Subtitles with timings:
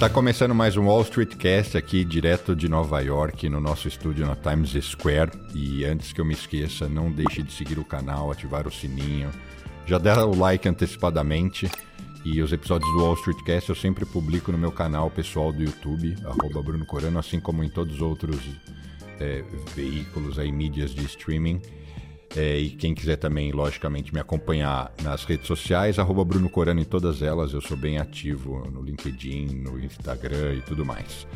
[0.00, 4.26] Está começando mais um Wall Street Cast aqui direto de Nova York, no nosso estúdio
[4.26, 5.30] na Times Square.
[5.54, 9.30] E antes que eu me esqueça, não deixe de seguir o canal, ativar o sininho,
[9.84, 11.70] já dá o like antecipadamente.
[12.24, 15.62] E os episódios do Wall Street Cast eu sempre publico no meu canal pessoal do
[15.62, 18.40] YouTube, arroba Bruno Corano, assim como em todos os outros
[19.20, 19.44] é,
[19.76, 21.60] veículos aí, mídias de streaming.
[22.36, 26.84] É, e quem quiser também, logicamente, me acompanhar nas redes sociais, arroba Bruno Corano em
[26.84, 27.52] todas elas.
[27.52, 31.26] Eu sou bem ativo no LinkedIn, no Instagram e tudo mais.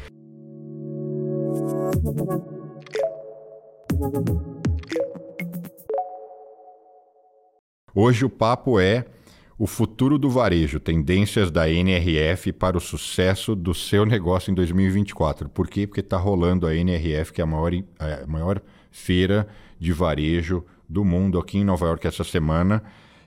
[7.93, 9.05] Hoje o papo é
[9.59, 15.49] o futuro do varejo, tendências da NRF para o sucesso do seu negócio em 2024.
[15.49, 15.87] Por quê?
[15.87, 21.05] Porque está rolando a NRF, que é a maior, a maior feira de varejo do
[21.05, 22.83] mundo aqui em Nova York essa semana.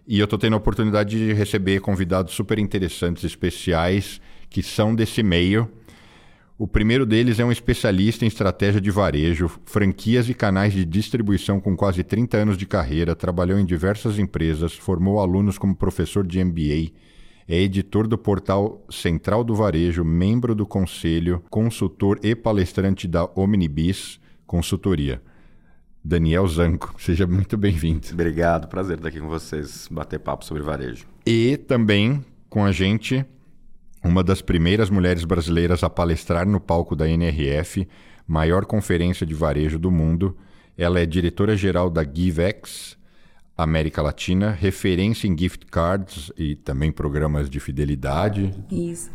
[0.07, 5.21] E eu estou tendo a oportunidade de receber convidados super interessantes, especiais, que são desse
[5.21, 5.69] meio.
[6.57, 11.59] O primeiro deles é um especialista em estratégia de varejo, franquias e canais de distribuição
[11.59, 16.43] com quase 30 anos de carreira, trabalhou em diversas empresas, formou alunos como professor de
[16.43, 16.93] MBA,
[17.47, 24.19] é editor do portal Central do Varejo, membro do conselho, consultor e palestrante da Omnibis
[24.45, 25.21] Consultoria.
[26.07, 26.95] Daniel Zanco.
[26.97, 28.07] Seja muito bem-vindo.
[28.13, 31.05] Obrigado, prazer estar aqui com vocês, bater papo sobre varejo.
[31.25, 33.25] E também com a gente,
[34.01, 37.85] uma das primeiras mulheres brasileiras a palestrar no palco da NRF,
[38.25, 40.37] maior conferência de varejo do mundo.
[40.77, 42.97] Ela é diretora-geral da GiveX,
[43.57, 48.53] América Latina, referência em gift cards e também programas de fidelidade.
[48.71, 49.11] Isso.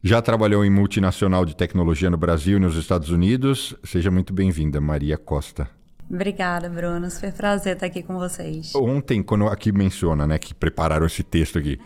[0.00, 3.74] Já trabalhou em multinacional de tecnologia no Brasil e nos Estados Unidos.
[3.82, 5.81] Seja muito bem-vinda, Maria Costa.
[6.12, 7.10] Obrigada, Bruno.
[7.10, 8.74] Foi prazer estar aqui com vocês.
[8.74, 11.80] Ontem, quando aqui menciona, né, que prepararam esse texto aqui,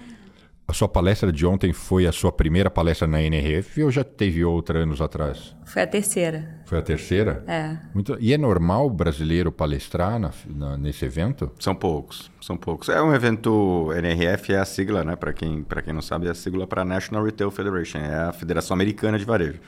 [0.69, 4.45] a sua palestra de ontem foi a sua primeira palestra na NRF ou já teve
[4.45, 5.55] outra anos atrás?
[5.65, 6.61] Foi a terceira.
[6.67, 7.45] Foi a terceira?
[7.47, 7.79] É.
[7.95, 8.17] Muito...
[8.19, 11.53] E é normal o brasileiro palestrar na, na, nesse evento?
[11.61, 12.89] São poucos, são poucos.
[12.89, 15.15] É um evento, NRF é a sigla, né?
[15.15, 18.75] Para quem, quem não sabe, é a sigla para National Retail Federation, é a Federação
[18.75, 19.61] Americana de Varejo.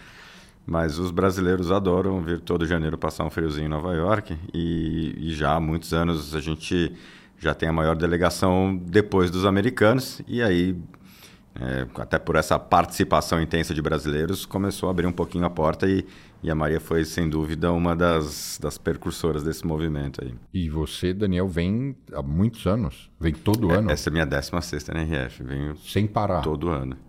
[0.69, 5.33] Mas os brasileiros adoram vir todo janeiro passar um friozinho em Nova York e, e,
[5.33, 6.93] já há muitos anos a gente
[7.39, 10.77] já tem a maior delegação depois dos americanos e aí
[11.59, 15.89] é, até por essa participação intensa de brasileiros começou a abrir um pouquinho a porta
[15.89, 16.05] e,
[16.43, 20.35] e a Maria foi sem dúvida uma das, das percursoras desse movimento aí.
[20.53, 23.11] E você, Daniel, vem há muitos anos?
[23.19, 23.91] Vem todo é, ano?
[23.91, 26.43] Essa é a minha 16 NRF, venho sem parar.
[26.43, 27.08] Todo ano.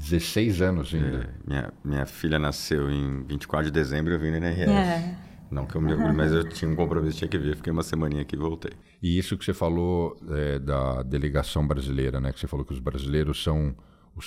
[0.00, 1.18] 16 anos ainda.
[1.18, 4.70] É, minha, minha filha nasceu em 24 de dezembro e eu vim na NRF.
[4.70, 5.14] É.
[5.50, 7.56] Não que eu me orgulhe, mas eu tinha um compromisso, tinha que vir.
[7.56, 8.72] Fiquei uma semaninha aqui e voltei.
[9.02, 12.32] E isso que você falou é, da delegação brasileira, né?
[12.32, 13.74] Que você falou que os brasileiros são,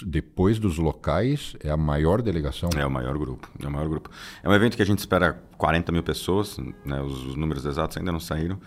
[0.05, 2.69] depois dos locais, é a maior delegação?
[2.77, 3.49] É o maior grupo.
[3.59, 4.11] É o maior grupo.
[4.43, 7.01] É um evento que a gente espera 40 mil pessoas, né?
[7.01, 8.59] Os, os números exatos ainda não saíram,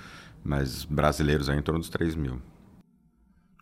[0.42, 2.40] mas brasileiros aí em torno dos 3 mil.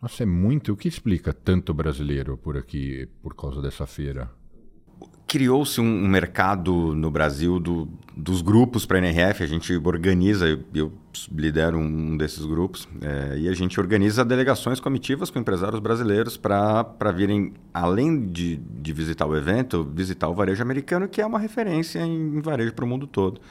[0.01, 0.73] Nossa, é muito.
[0.73, 4.29] O que explica tanto brasileiro por aqui por causa dessa feira?
[5.27, 9.43] Criou-se um mercado no Brasil do, dos grupos para a NRF.
[9.43, 10.93] A gente organiza, eu,
[11.31, 17.11] lidero um desses grupos, é, e a gente organiza delegações comitivas com empresários brasileiros para
[17.13, 21.99] virem, além de, de visitar o evento, visitar o varejo americano, que é uma referência
[21.99, 23.41] em varejo para o mundo todo.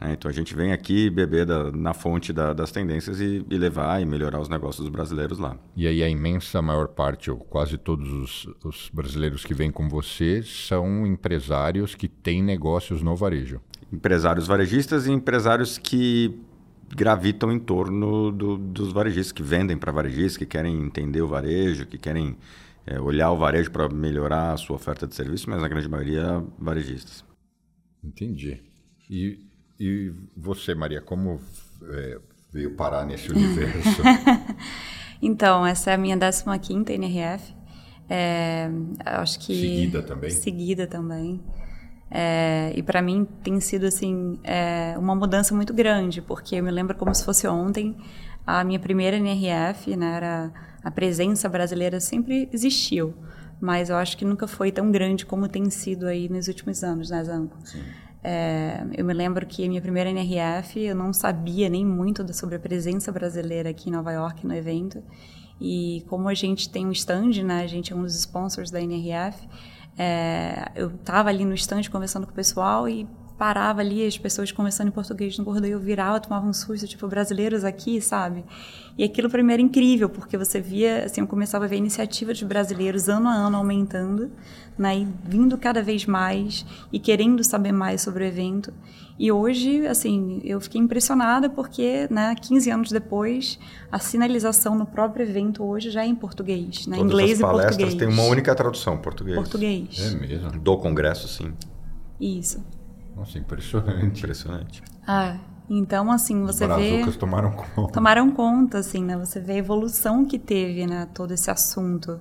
[0.00, 0.12] Né?
[0.12, 4.00] Então a gente vem aqui beber da, na fonte da, das tendências e, e, levar
[4.00, 5.56] e melhorar os negócios dos brasileiros lá.
[5.76, 9.88] E aí a imensa maior parte, ou quase todos os, os brasileiros que vêm com
[9.88, 13.60] você, são empresários que têm negócios no varejo.
[13.92, 16.34] Empresários varejistas e empresários que
[16.88, 21.86] gravitam em torno do, dos varejistas, que vendem para varejistas, que querem entender o varejo,
[21.86, 22.36] que querem
[22.86, 26.42] é, olhar o varejo para melhorar a sua oferta de serviço, mas na grande maioria
[26.58, 27.24] varejistas.
[28.02, 28.62] Entendi.
[29.08, 29.49] E
[29.80, 31.40] e você, Maria, como
[31.88, 32.18] é,
[32.52, 34.02] veio parar nesse universo?
[35.22, 37.54] então, essa é a minha 15ª NRF.
[38.08, 38.68] É,
[39.06, 40.30] acho que seguida também.
[40.30, 41.40] Seguida também.
[42.10, 46.70] É, e para mim tem sido assim é, uma mudança muito grande, porque eu me
[46.70, 47.96] lembro como se fosse ontem
[48.44, 53.14] a minha primeira NRF, né, era a presença brasileira sempre existiu,
[53.60, 57.10] mas eu acho que nunca foi tão grande como tem sido aí nos últimos anos,
[57.10, 57.56] né, Zanco?
[57.64, 57.84] Sim.
[58.22, 62.56] É, eu me lembro que a minha primeira NRF eu não sabia nem muito sobre
[62.56, 65.02] a presença brasileira aqui em Nova York no evento.
[65.60, 68.80] E como a gente tem um stand, né, a gente é um dos sponsors da
[68.80, 69.46] NRF,
[69.98, 73.06] é, eu estava ali no stand conversando com o pessoal e
[73.40, 77.08] parava ali as pessoas conversando em português no corredor, eu virava, tomava um susto, tipo,
[77.08, 78.44] brasileiros aqui, sabe?
[78.98, 81.78] E aquilo para mim era incrível, porque você via, assim, eu começava a ver a
[81.78, 84.30] iniciativa de brasileiros ano a ano aumentando,
[84.76, 88.74] né, e vindo cada vez mais e querendo saber mais sobre o evento.
[89.18, 93.58] E hoje, assim, eu fiquei impressionada porque, né, 15 anos depois,
[93.90, 97.42] a sinalização no próprio evento hoje já é em português, né, Todas inglês as e
[97.42, 97.98] palestras português.
[97.98, 99.36] têm uma única tradução, português.
[99.36, 99.98] Português.
[99.98, 100.50] É mesmo.
[100.60, 101.54] Do congresso, sim.
[102.20, 102.62] Isso.
[103.16, 104.18] Nossa, impressionante.
[104.20, 104.82] Impressionante.
[105.06, 105.36] Ah,
[105.68, 106.90] então, assim, você Os vê...
[106.90, 107.92] brazucas tomaram conta.
[107.92, 109.16] Tomaram conta, assim, né?
[109.18, 111.08] Você vê a evolução que teve, né?
[111.14, 112.20] Todo esse assunto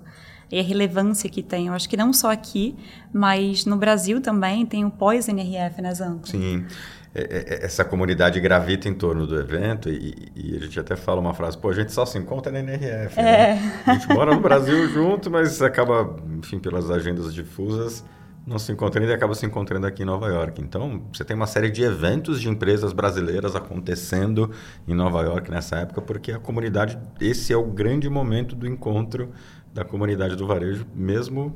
[0.51, 1.67] e a relevância que tem.
[1.67, 2.75] Eu acho que não só aqui,
[3.13, 6.27] mas no Brasil também tem o pós-NRF, né, Zanco?
[6.27, 6.65] Sim.
[7.13, 11.19] É, é, essa comunidade gravita em torno do evento e, e, a gente até fala
[11.19, 13.55] uma frase, pô, a gente só se encontra na NRF, é.
[13.55, 13.81] né?
[13.87, 18.05] A gente mora no Brasil junto, mas acaba, enfim, pelas agendas difusas,
[18.49, 20.59] não se encontrando e acaba se encontrando aqui em Nova York.
[20.59, 24.51] Então, você tem uma série de eventos de empresas brasileiras acontecendo
[24.87, 29.31] em Nova York nessa época, porque a comunidade, esse é o grande momento do encontro
[29.71, 31.55] da comunidade do varejo, mesmo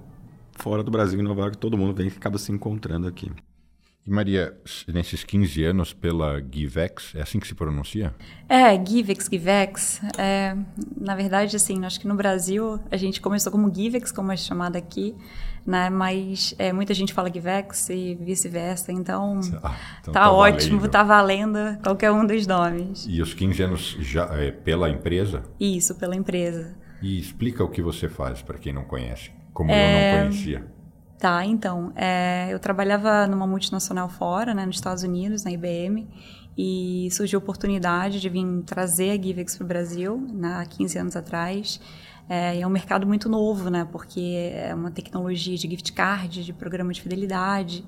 [0.56, 3.32] fora do Brasil, em Nova York, todo mundo vem e acaba se encontrando aqui.
[4.06, 4.54] E Maria,
[4.86, 8.14] nesses 15 anos pela Givex, é assim que se pronuncia?
[8.50, 10.02] É, Givex, Givex.
[10.18, 10.58] É,
[11.00, 14.78] na verdade, assim, acho que no Brasil a gente começou como Givex, como é chamada
[14.78, 15.16] aqui,
[15.66, 15.90] né?
[15.90, 20.92] Mas é, muita gente fala Givex e vice-versa, então, ah, então tá, tá, ótimo, valendo.
[20.92, 23.06] tá valendo qualquer um dos nomes.
[23.08, 25.44] E os 15 anos já é, pela empresa?
[25.60, 26.76] Isso, pela empresa.
[27.02, 30.12] E explica o que você faz para quem não conhece, como é...
[30.12, 30.74] eu não conhecia.
[31.24, 36.06] Tá, então, é, eu trabalhava numa multinacional fora, né, nos Estados Unidos, na IBM,
[36.58, 40.98] e surgiu a oportunidade de vir trazer a Givex para o Brasil, né, há 15
[40.98, 41.80] anos atrás.
[42.30, 46.54] É, é um mercado muito novo, né, porque é uma tecnologia de gift card, de
[46.54, 47.84] programa de fidelidade,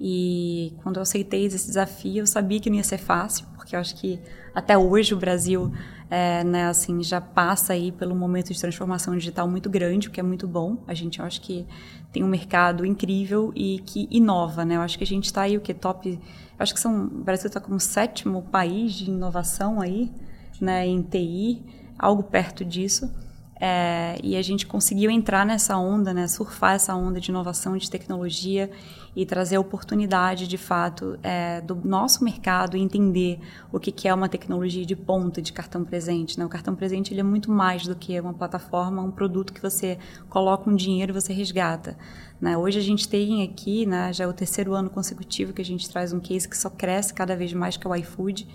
[0.00, 3.80] e quando eu aceitei esse desafio, eu sabia que não ia ser fácil, porque eu
[3.80, 4.18] acho que
[4.54, 5.72] até hoje o Brasil
[6.10, 10.20] é, né, assim, já passa aí pelo momento de transformação digital muito grande, o que
[10.20, 10.76] é muito bom.
[10.86, 11.66] A gente eu acho que
[12.12, 14.76] tem um mercado incrível e que inova, né?
[14.76, 16.18] Eu acho que a gente está aí o que top, eu
[16.58, 20.12] acho que são, o Brasil está como sétimo país de inovação aí,
[20.60, 21.62] né, em TI,
[21.98, 23.10] algo perto disso.
[23.58, 27.88] É, e a gente conseguiu entrar nessa onda, né, surfar essa onda de inovação, de
[27.88, 28.70] tecnologia
[29.14, 33.38] e trazer oportunidade, de fato, é, do nosso mercado entender
[33.70, 36.38] o que, que é uma tecnologia de ponta de cartão presente.
[36.38, 36.46] Né?
[36.46, 39.98] O cartão presente ele é muito mais do que uma plataforma, um produto que você
[40.30, 41.96] coloca um dinheiro e você resgata.
[42.40, 42.56] Né?
[42.56, 45.88] Hoje a gente tem aqui, né, já é o terceiro ano consecutivo que a gente
[45.90, 48.48] traz um case que só cresce cada vez mais, que é o iFood.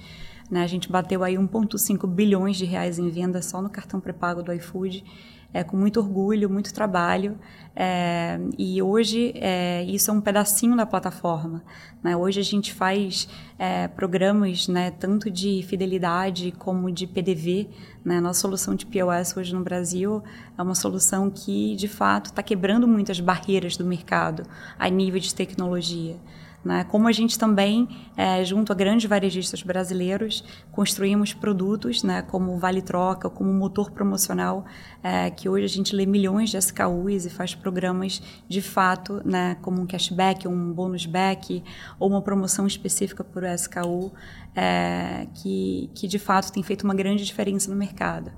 [0.50, 0.64] Né?
[0.64, 4.52] A gente bateu aí 1,5 bilhões de reais em venda só no cartão pré-pago do
[4.54, 5.04] iFood,
[5.54, 7.38] é, com muito orgulho, muito trabalho.
[7.76, 11.64] É, e hoje é, isso é um pedacinho da plataforma.
[12.04, 12.16] Né?
[12.16, 13.28] Hoje a gente faz
[13.58, 17.70] é, programas né, tanto de fidelidade como de PDV.
[18.04, 18.20] Né?
[18.20, 20.24] Nossa solução de POS hoje no Brasil
[20.58, 24.44] é uma solução que, de fato, está quebrando muitas barreiras do mercado
[24.78, 26.18] a nível de tecnologia.
[26.68, 26.84] Né?
[26.84, 27.88] Como a gente também,
[28.18, 34.66] é, junto a grandes varejistas brasileiros, construímos produtos né, como Vale Troca, como motor promocional,
[35.02, 39.56] é, que hoje a gente lê milhões de SKUs e faz programas de fato, né,
[39.62, 41.64] como um cashback, um bônus back,
[41.98, 44.12] ou uma promoção específica por SKU,
[44.54, 48.30] é, que, que de fato tem feito uma grande diferença no mercado.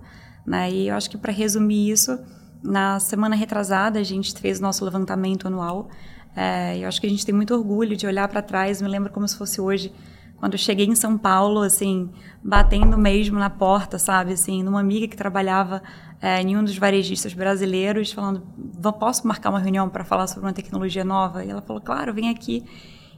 [0.45, 0.69] Né?
[0.69, 2.19] E eu acho que para resumir isso,
[2.61, 5.89] na semana retrasada a gente fez nosso levantamento anual
[6.35, 8.81] é, eu acho que a gente tem muito orgulho de olhar para trás.
[8.81, 9.91] Me lembro como se fosse hoje,
[10.37, 12.09] quando eu cheguei em São Paulo, assim,
[12.43, 15.81] batendo mesmo na porta, sabe, assim, numa amiga que trabalhava
[16.21, 18.41] é, em um dos varejistas brasileiros, falando:
[18.99, 21.43] posso marcar uma reunião para falar sobre uma tecnologia nova?
[21.43, 22.63] E ela falou: claro, vem aqui.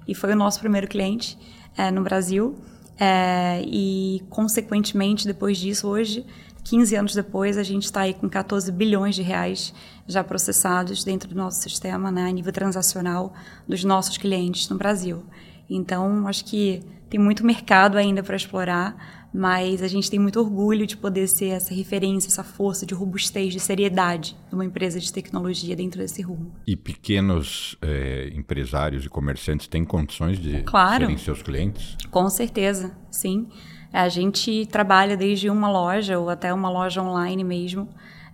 [0.08, 1.38] E foi o nosso primeiro cliente
[1.78, 2.56] é, no Brasil.
[3.00, 6.26] É, e, consequentemente, depois disso, hoje
[6.64, 9.74] 15 anos depois, a gente está aí com 14 bilhões de reais
[10.08, 13.34] já processados dentro do nosso sistema, né, a nível transacional
[13.68, 15.24] dos nossos clientes no Brasil.
[15.70, 20.86] Então, acho que tem muito mercado ainda para explorar, mas a gente tem muito orgulho
[20.86, 25.12] de poder ser essa referência, essa força de robustez, de seriedade de uma empresa de
[25.12, 26.54] tecnologia dentro desse rumo.
[26.68, 31.06] E pequenos é, empresários e comerciantes têm condições de claro.
[31.06, 31.98] serem seus clientes?
[32.10, 33.48] Com certeza, sim.
[33.92, 37.90] A gente trabalha desde uma loja ou até uma loja online mesmo,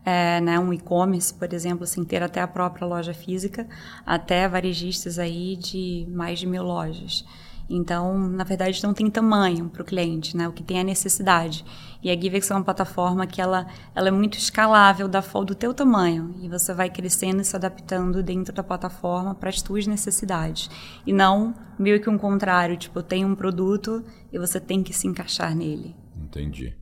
[0.06, 3.68] é, né, um e-commerce, por exemplo, sem ter até a própria loja física,
[4.06, 7.26] até varejistas aí de mais de mil lojas.
[7.70, 10.48] Então, na verdade, não tem tamanho para o cliente, né?
[10.48, 11.66] O que tem é necessidade.
[12.02, 15.74] E a Givex é uma plataforma que ela, ela é muito escalável da do teu
[15.74, 20.70] tamanho e você vai crescendo e se adaptando dentro da plataforma para as tuas necessidades.
[21.06, 24.94] E não meio que um contrário, tipo, eu tenho um produto e você tem que
[24.94, 25.96] se encaixar nele.
[26.16, 26.74] Entendi.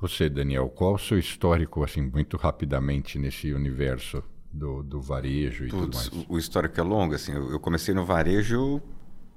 [0.00, 5.68] Você, Daniel, qual o seu histórico, assim, muito rapidamente nesse universo do, do varejo e
[5.68, 6.26] Puts, tudo mais?
[6.28, 7.32] O histórico é longo, assim.
[7.32, 8.82] Eu comecei no varejo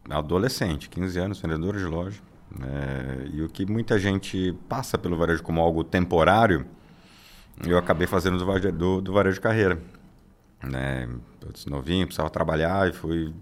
[0.10, 2.20] adolescente, 15 anos, vendedor de loja.
[2.62, 6.66] É, e o que muita gente passa pelo varejo como algo temporário,
[7.66, 9.80] eu acabei fazendo do varejo, do, do varejo de carreira.
[10.64, 11.08] Né?
[11.42, 13.34] Eu disse, novinho, precisava trabalhar e fui...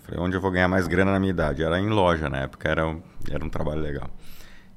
[0.00, 1.62] Falei, onde eu vou ganhar mais grana na minha idade?
[1.62, 4.08] Era em loja na época, era um, era um trabalho legal.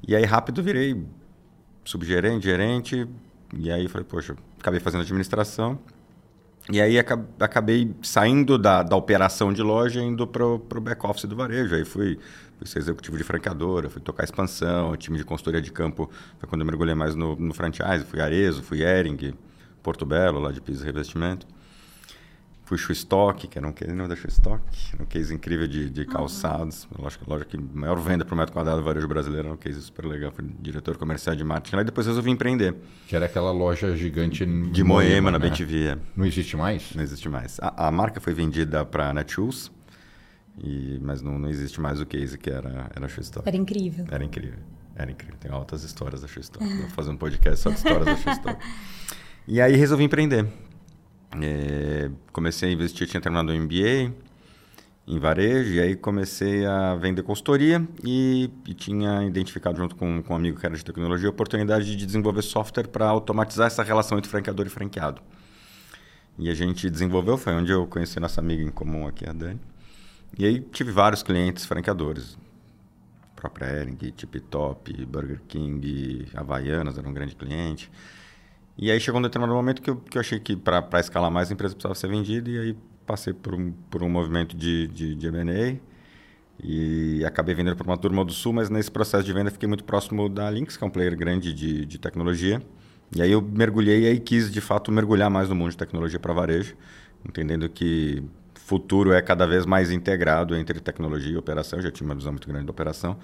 [0.05, 1.05] E aí rápido virei
[1.86, 3.08] subgerente, gerente,
[3.58, 5.79] e aí falei, poxa, acabei fazendo administração.
[6.72, 11.76] E aí acabei saindo da, da operação de loja indo para o back-office do varejo.
[11.76, 12.18] Aí fui,
[12.58, 16.62] fui ser executivo de franqueadora, fui tocar expansão, time de consultoria de campo foi quando
[16.62, 18.04] eu mergulhei mais no, no franchise.
[18.06, 19.36] Fui Arezo, fui Ering,
[19.84, 21.46] Porto Belo, lá de piso e revestimento.
[22.66, 24.60] Fui Stock, que era um case, não da Stock,
[25.00, 26.86] um case incrível de, de calçados.
[26.86, 27.04] Uhum.
[27.04, 30.32] Loja, loja que maior venda por metro quadrado do varejo brasileiro, um case super legal.
[30.32, 32.76] Fui diretor comercial de marketing lá e depois resolvi empreender.
[33.08, 35.50] Que era aquela loja gigante de Moema, Moema na né?
[35.50, 35.88] BTV.
[35.90, 35.98] É.
[36.16, 36.96] Não existe mais?
[36.96, 37.60] Não existe mais.
[37.62, 39.72] A, a marca foi vendida para a Netshoes,
[40.58, 43.48] e, mas não, não existe mais o case que era, era a Stock.
[43.48, 44.06] Era incrível.
[44.10, 44.60] Era incrível.
[44.96, 45.38] Era incrível.
[45.40, 46.66] Tem altas histórias da Stock.
[46.66, 48.58] Vou fazer um podcast só de histórias da Stock.
[49.48, 50.48] E aí resolvi empreender.
[51.42, 54.13] É, comecei a investir, tinha terminado o MBA
[55.08, 60.34] em varejo, e aí comecei a vender consultoria e, e tinha identificado junto com, com
[60.34, 64.18] um amigo que era de tecnologia a oportunidade de desenvolver software para automatizar essa relação
[64.18, 65.22] entre franqueador e franqueado.
[66.38, 69.60] E a gente desenvolveu, foi onde eu conheci nossa amiga em comum aqui, a Dani.
[70.38, 72.38] E aí tive vários clientes franqueadores.
[73.36, 77.92] Própria Ering, Tip Top, Burger King, Havaianas era um grande cliente.
[78.77, 81.50] E aí chegou um determinado momento que eu, que eu achei que para escalar mais
[81.50, 85.15] a empresa precisava ser vendida e aí passei por um, por um movimento de, de,
[85.15, 85.77] de M&A
[86.62, 89.84] e acabei vendendo para uma turma do Sul, mas nesse processo de venda fiquei muito
[89.84, 92.62] próximo da Lynx, que é um player grande de, de tecnologia.
[93.15, 96.20] E aí eu mergulhei e aí quis, de fato, mergulhar mais no mundo de tecnologia
[96.20, 96.75] para varejo,
[97.25, 98.24] entendendo que
[98.55, 101.79] futuro é cada vez mais integrado entre tecnologia e operação.
[101.79, 103.17] Eu já tinha uma visão muito grande da operação.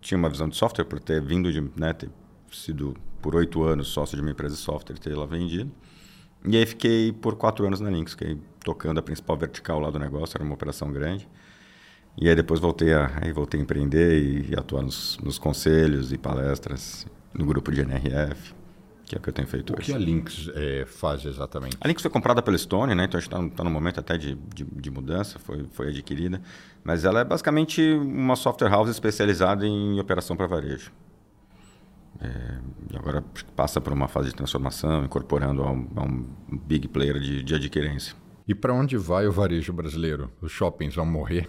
[0.00, 2.10] Tinha uma visão de software por ter vindo de né, ter
[2.52, 5.70] sido por oito anos sócio de uma empresa de software e ter ela vendida.
[6.44, 9.98] E aí fiquei por quatro anos na Lynx, fiquei tocando a principal vertical lá do
[9.98, 11.28] negócio, era uma operação grande.
[12.20, 16.12] E aí depois voltei a, aí voltei a empreender e, e atuar nos, nos, conselhos
[16.12, 18.52] e palestras no grupo de NRF,
[19.06, 19.92] que é o que eu tenho feito o hoje.
[19.92, 21.76] O que a Lynx é, faz exatamente?
[21.80, 23.04] A Lynx foi comprada pela Stone, né?
[23.04, 26.42] então a gente está tá no momento até de, de, de, mudança, foi, foi adquirida.
[26.84, 30.92] Mas ela é basicamente uma software house especializada em operação para varejo.
[32.22, 32.58] É,
[32.92, 33.24] e agora
[33.56, 36.26] passa por uma fase de transformação, incorporando a um, a um
[36.64, 38.14] big player de, de adquirência.
[38.46, 40.30] E para onde vai o varejo brasileiro?
[40.40, 41.48] Os shoppings vão morrer?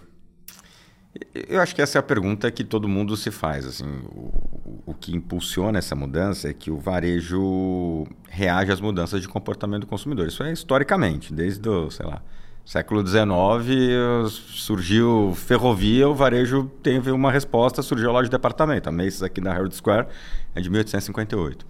[1.34, 3.68] Eu acho que essa é a pergunta que todo mundo se faz.
[3.68, 9.28] Assim, o, o que impulsiona essa mudança é que o varejo reage às mudanças de
[9.28, 10.28] comportamento do consumidor.
[10.28, 12.24] Isso é historicamente, desde o, sei lá,
[12.66, 18.88] Século XIX surgiu ferrovia, o varejo teve uma resposta, surgiu a loja de departamento.
[18.88, 20.08] A Macy's aqui na Herald Square
[20.56, 21.66] é de 1858.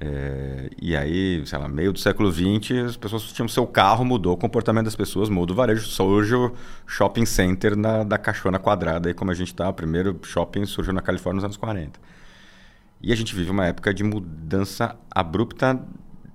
[0.00, 4.32] É, e aí, sei lá, meio do século XX, as pessoas tinham seu carro, mudou
[4.32, 6.54] o comportamento das pessoas, muda o varejo, surge o
[6.86, 10.94] shopping center na, da caixona quadrada, aí como a gente está, o primeiro shopping surgiu
[10.94, 12.00] na Califórnia nos anos 40.
[13.02, 15.78] E a gente vive uma época de mudança abrupta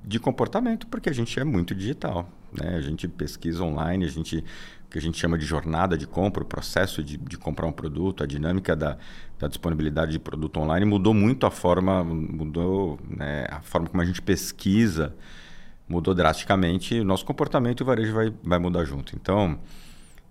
[0.03, 2.29] de comportamento, porque a gente é muito digital.
[2.51, 2.75] Né?
[2.75, 4.43] A gente pesquisa online, a gente
[4.89, 8.23] que a gente chama de jornada de compra, o processo de, de comprar um produto,
[8.23, 8.97] a dinâmica da,
[9.37, 14.05] da, disponibilidade de produto online mudou muito a forma, mudou né, a forma como a
[14.05, 15.13] gente pesquisa,
[15.89, 16.99] mudou drasticamente.
[16.99, 19.13] O nosso comportamento e o varejo vai, vai mudar junto.
[19.15, 19.59] Então,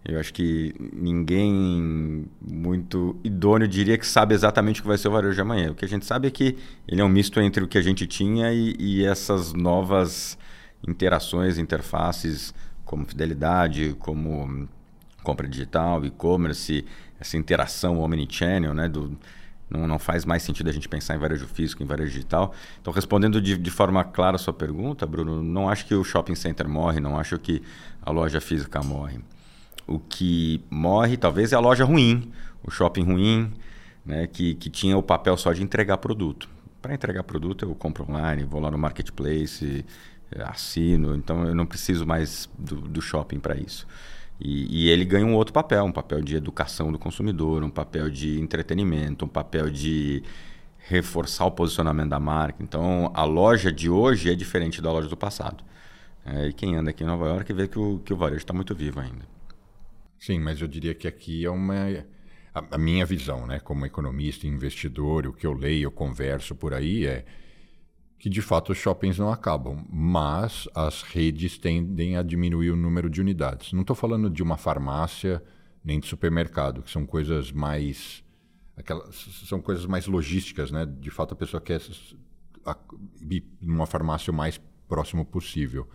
[0.04, 5.12] eu acho que ninguém muito idôneo diria que sabe exatamente o que vai ser o
[5.12, 5.72] varejo de amanhã.
[5.72, 6.56] O que a gente sabe é que
[6.88, 10.38] ele é um misto entre o que a gente tinha e, e essas novas
[10.86, 14.68] interações, interfaces como fidelidade, como
[15.22, 16.84] compra digital, e-commerce,
[17.18, 19.18] essa interação omnichannel, né, do,
[19.68, 22.54] não, não faz mais sentido a gente pensar em varejo físico, em varejo digital.
[22.80, 26.36] Então, respondendo de, de forma clara a sua pergunta, Bruno, não acho que o shopping
[26.36, 27.60] center morre, não acho que
[28.00, 29.18] a loja física morre.
[29.86, 32.30] O que morre, talvez, é a loja ruim,
[32.62, 33.52] o shopping ruim,
[34.04, 36.48] né, que, que tinha o papel só de entregar produto.
[36.80, 39.84] Para entregar produto, eu compro online, vou lá no marketplace,
[40.44, 43.86] assino, então eu não preciso mais do, do shopping para isso.
[44.40, 48.10] E, e, ele ganha um outro papel, um papel de educação do consumidor, um papel
[48.10, 50.22] de entretenimento, um papel de
[50.78, 52.62] reforçar o posicionamento da marca.
[52.62, 55.64] Então, a loja de hoje é diferente da loja do passado.
[56.24, 58.52] É, e quem anda aqui em Nova York vê que o, que o varejo está
[58.52, 59.26] muito vivo ainda.
[60.18, 61.74] Sim, mas eu diria que aqui é uma
[62.70, 67.06] a, minha visão, né, como economista, investidor, o que eu leio, eu converso por aí
[67.06, 67.24] é
[68.18, 73.10] que de fato os shoppings não acabam, mas as redes tendem a diminuir o número
[73.10, 73.72] de unidades.
[73.72, 75.42] Não estou falando de uma farmácia
[75.84, 78.24] nem de supermercado, que são coisas mais
[78.76, 79.14] aquelas
[79.46, 80.86] são coisas mais logísticas, né?
[80.86, 81.80] De fato a pessoa quer
[83.30, 85.88] ir numa farmácia o mais próximo possível.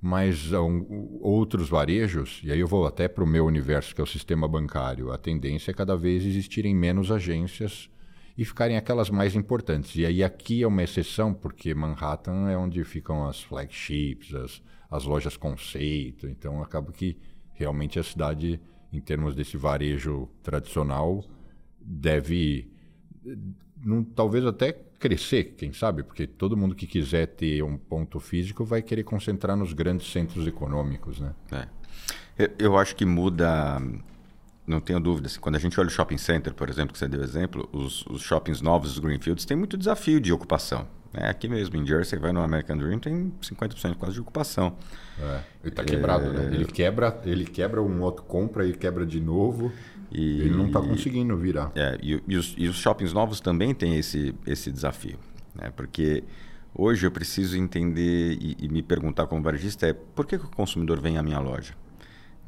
[0.00, 4.04] Mas um, outros varejos, e aí eu vou até para o meu universo, que é
[4.04, 7.90] o sistema bancário, a tendência é cada vez existirem menos agências
[8.36, 9.96] e ficarem aquelas mais importantes.
[9.96, 15.04] E aí aqui é uma exceção, porque Manhattan é onde ficam as flagships, as, as
[15.04, 16.26] lojas conceito.
[16.28, 17.16] Então acaba que
[17.52, 18.60] realmente a cidade,
[18.92, 21.24] em termos desse varejo tradicional,
[21.80, 22.70] deve
[23.84, 28.64] não, talvez até crescer, quem sabe, porque todo mundo que quiser ter um ponto físico
[28.64, 31.34] vai querer concentrar nos grandes centros econômicos, né?
[31.50, 31.68] É.
[32.38, 33.80] Eu, eu, acho que muda,
[34.70, 35.36] não tenho dúvidas.
[35.36, 38.22] Quando a gente olha o shopping center, por exemplo, que você deu exemplo, os, os
[38.22, 40.86] shoppings novos, os greenfields, tem muito desafio de ocupação.
[41.12, 44.76] É, aqui mesmo, em Jersey, vai no American Dream, tem 50% quase de ocupação.
[45.18, 46.44] É, ele está quebrado, né?
[46.44, 46.50] é...
[46.50, 46.54] né?
[46.54, 49.72] Ele quebra, ele quebra, um outro compra e quebra de novo.
[50.12, 51.70] E, ele não está conseguindo virar.
[51.74, 55.18] É, e, e, os, e, os, shoppings novos também têm esse, esse desafio.
[55.54, 55.72] Né?
[55.74, 56.24] Porque
[56.74, 60.50] hoje eu preciso entender e, e, me perguntar como varejista é por que, que o
[60.50, 61.74] consumidor vem à minha loja?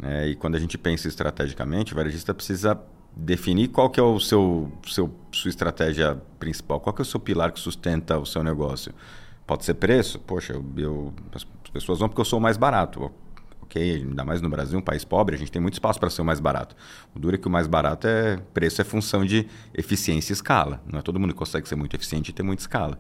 [0.03, 0.29] Né?
[0.29, 2.79] E quando a gente pensa estrategicamente, o varejista precisa
[3.17, 7.21] definir qual que é o seu, seu sua estratégia principal, qual que é o seu
[7.21, 8.93] pilar que sustenta o seu negócio.
[9.47, 10.19] Pode ser preço?
[10.19, 13.11] Poxa, eu, eu as pessoas vão porque eu sou mais barato
[13.73, 13.97] ok?
[13.97, 16.25] Ainda mais no Brasil, um país pobre, a gente tem muito espaço para ser o
[16.25, 16.77] mais barato.
[17.15, 20.83] O duro é que o mais barato é preço é função de eficiência e escala.
[20.87, 22.99] Não é todo mundo que consegue ser muito eficiente e ter muita escala.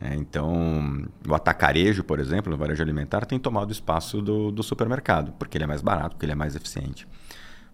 [0.00, 5.32] É, então, o atacarejo, por exemplo, no varejo alimentar, tem tomado espaço do, do supermercado,
[5.38, 7.06] porque ele é mais barato, porque ele é mais eficiente.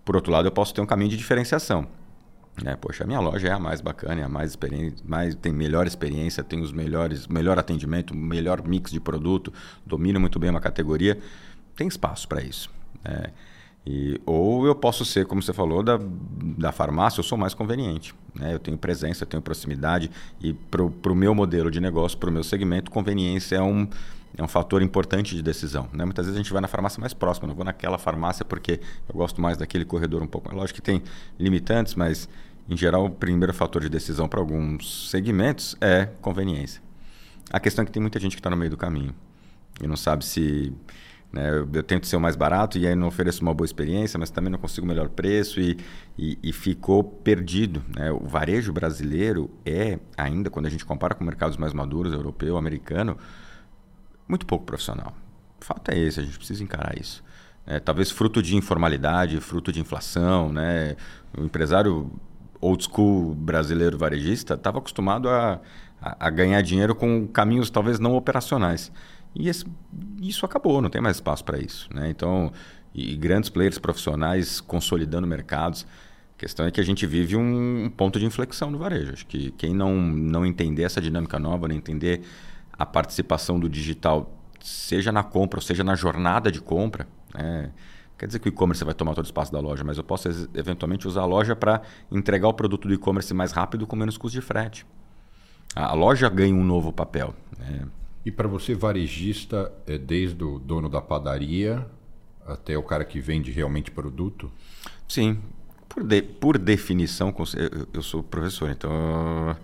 [0.05, 1.87] Por outro lado, eu posso ter um caminho de diferenciação.
[2.65, 4.59] É, poxa, a minha loja é a mais bacana, é a mais
[5.05, 9.53] mais, tem melhor experiência, tem os melhores, melhor atendimento, melhor mix de produto,
[9.87, 11.19] domina muito bem uma categoria
[11.81, 12.71] tem espaço para isso.
[13.03, 13.31] É,
[13.87, 15.99] e, ou eu posso ser, como você falou, da,
[16.59, 18.15] da farmácia, eu sou mais conveniente.
[18.35, 18.55] Né?
[18.55, 22.33] Eu tenho presença, eu tenho proximidade e para o meu modelo de negócio, para o
[22.33, 23.89] meu segmento, conveniência é um,
[24.37, 25.89] é um fator importante de decisão.
[25.93, 26.05] Né?
[26.05, 29.15] Muitas vezes a gente vai na farmácia mais próxima, não vou naquela farmácia porque eu
[29.15, 30.55] gosto mais daquele corredor um pouco.
[30.55, 31.03] Lógico que tem
[31.39, 32.29] limitantes, mas
[32.69, 36.83] em geral o primeiro fator de decisão para alguns segmentos é conveniência.
[37.51, 39.15] A questão é que tem muita gente que está no meio do caminho
[39.83, 40.73] e não sabe se
[41.33, 41.49] né?
[41.49, 44.31] Eu, eu, tento ser o mais barato e aí não ofereço uma boa experiência, mas
[44.31, 45.79] também não consigo o melhor preço e,
[46.19, 47.83] e, e ficou perdido.
[47.97, 48.11] Né?
[48.11, 53.17] O varejo brasileiro é, ainda, quando a gente compara com mercados mais maduros, europeu, americano,
[54.27, 55.15] muito pouco profissional.
[55.61, 57.23] O fato é esse, a gente precisa encarar isso.
[57.67, 60.53] É, talvez fruto de informalidade, fruto de inflação.
[60.53, 60.97] Né?
[61.37, 62.11] O empresário
[62.61, 65.61] old school brasileiro varejista estava acostumado a,
[66.01, 68.91] a, a ganhar dinheiro com caminhos talvez não operacionais.
[69.35, 69.65] E esse,
[70.21, 71.89] isso acabou, não tem mais espaço para isso.
[71.95, 72.11] Né?
[72.11, 72.53] Então,
[72.95, 75.87] e grandes players profissionais consolidando mercados.
[76.37, 79.13] A questão é que a gente vive um, ponto de inflexão no varejo.
[79.13, 82.23] Acho que quem não, não entender essa dinâmica nova, não entender
[82.73, 87.71] a participação do digital, seja na compra ou seja na jornada de compra, né?
[88.19, 90.29] quer dizer que o e-commerce vai tomar todo o espaço da loja, mas eu posso
[90.55, 94.39] eventualmente usar a loja para entregar o produto do e-commerce mais rápido com menos custo
[94.39, 94.87] de frete.
[95.75, 97.35] A loja ganha um novo papel.
[97.59, 97.87] Né?
[98.25, 101.87] E para você, varejista, é desde o dono da padaria
[102.47, 104.51] até o cara que vende realmente produto?
[105.09, 105.39] Sim.
[105.89, 109.57] Por, de, por definição, eu, eu sou professor, então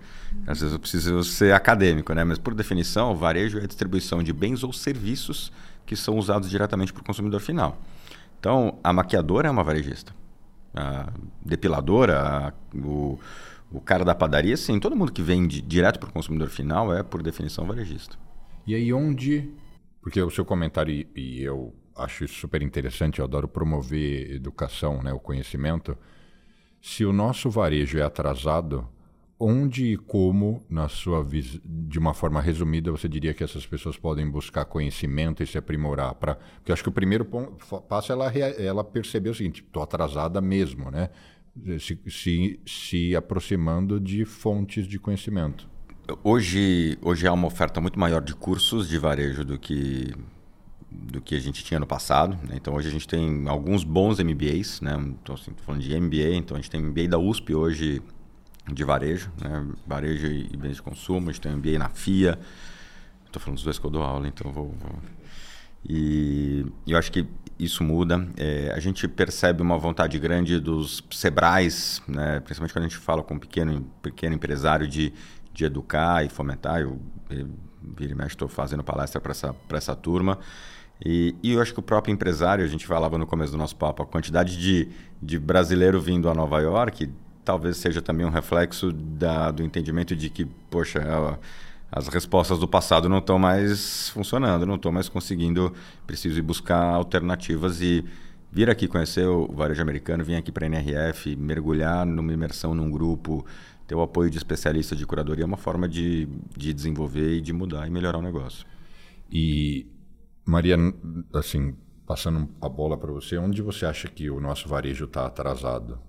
[0.45, 2.23] às vezes eu preciso ser acadêmico, né?
[2.23, 5.51] mas por definição, o varejo é a distribuição de bens ou serviços
[5.85, 7.77] que são usados diretamente para o consumidor final.
[8.39, 10.13] Então, a maquiadora é uma varejista.
[10.75, 11.09] A
[11.43, 13.17] depiladora, a, o,
[13.71, 14.79] o cara da padaria, sim.
[14.79, 18.17] Todo mundo que vende direto para o consumidor final é, por definição, varejista.
[18.67, 19.49] E aí onde...
[20.01, 25.11] Porque o seu comentário, e eu acho isso super interessante, eu adoro promover educação, né,
[25.11, 25.97] o conhecimento.
[26.81, 28.87] Se o nosso varejo é atrasado,
[29.39, 31.25] onde e como, na sua
[31.65, 36.15] de uma forma resumida, você diria que essas pessoas podem buscar conhecimento e se aprimorar?
[36.15, 36.35] Pra...
[36.35, 37.25] Porque eu acho que o primeiro
[37.87, 41.09] passo é ela, ela perceber o seguinte: estou atrasada mesmo, né?
[41.79, 45.67] Se, se, se aproximando de fontes de conhecimento.
[46.23, 50.13] Hoje, hoje há uma oferta muito maior de cursos de varejo do que
[50.89, 52.37] do que a gente tinha no passado.
[52.47, 52.55] Né?
[52.55, 54.95] Então hoje a gente tem alguns bons MBAs, né?
[55.21, 58.01] Então assim, falando de MBA, então a gente tem MBA da USP hoje
[58.71, 59.67] de varejo, né?
[59.85, 62.39] Varejo e bens de consumo, a gente tem MBA na FIA.
[63.25, 64.99] Estou falando dos dois que eu dou aula, então vou, vou...
[65.87, 67.27] E eu acho que
[67.59, 68.27] isso muda.
[68.37, 72.39] É, a gente percebe uma vontade grande dos Sebrais, né?
[72.39, 75.13] principalmente quando a gente fala com um pequeno, pequeno empresário, de,
[75.57, 76.81] de educar e fomentar.
[76.81, 77.49] Eu, eu
[77.97, 80.37] vira e mexe, estou fazendo palestra para essa, essa turma.
[81.03, 83.75] E, e, eu acho que o próprio empresário, a gente falava no começo do nosso
[83.75, 84.89] papo, a quantidade de,
[85.21, 87.09] de brasileiro vindo a Nova York
[87.47, 90.99] talvez seja também um reflexo da, do entendimento de que, poxa,
[91.89, 95.73] as respostas do passado não estão mais funcionando, não estou mais conseguindo,
[96.05, 98.03] preciso ir buscar alternativas e
[98.51, 102.91] vir aqui conhecer o varejo americano, vir aqui para a NRF, mergulhar numa imersão num
[102.91, 103.45] grupo,
[103.87, 107.53] ter o apoio de especialistas de curadoria é uma forma de, de desenvolver e de
[107.53, 108.65] mudar e melhorar o negócio.
[109.31, 109.87] E,
[110.45, 110.77] Maria,
[111.33, 115.99] assim, passando a bola para você, onde você acha que o nosso varejo está atrasado?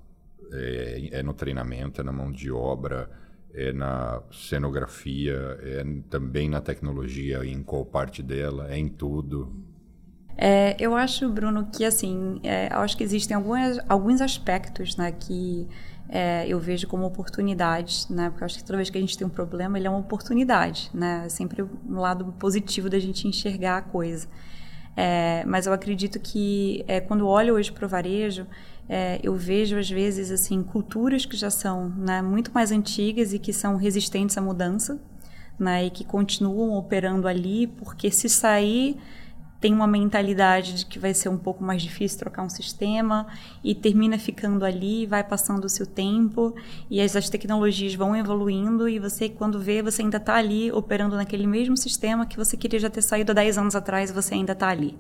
[0.53, 3.09] É, é no treinamento, é na mão de obra?
[3.55, 9.53] é na cenografia, é também na tecnologia, em qual parte dela, é em tudo?
[10.37, 15.67] É, eu acho, Bruno, que assim, é, acho que existem algumas, alguns aspectos né, que
[16.09, 18.31] é, eu vejo como oportunidades, né?
[18.31, 19.99] Porque eu acho que toda vez que a gente tem um problema, ele é uma
[19.99, 21.25] oportunidade, né?
[21.27, 24.27] É sempre um lado positivo da gente enxergar a coisa.
[24.97, 28.47] É, mas eu acredito que é, quando olho hoje para o varejo,
[28.89, 33.39] é, eu vejo às vezes assim culturas que já são né, muito mais antigas e
[33.39, 34.99] que são resistentes à mudança,
[35.59, 38.97] né, e que continuam operando ali, porque se sair
[39.61, 43.27] tem uma mentalidade de que vai ser um pouco mais difícil trocar um sistema
[43.63, 46.55] e termina ficando ali, vai passando o seu tempo
[46.89, 51.17] e as, as tecnologias vão evoluindo e você, quando vê, você ainda está ali operando
[51.17, 54.35] naquele mesmo sistema que você queria já ter saído há 10 anos atrás e você
[54.35, 54.97] ainda está ali.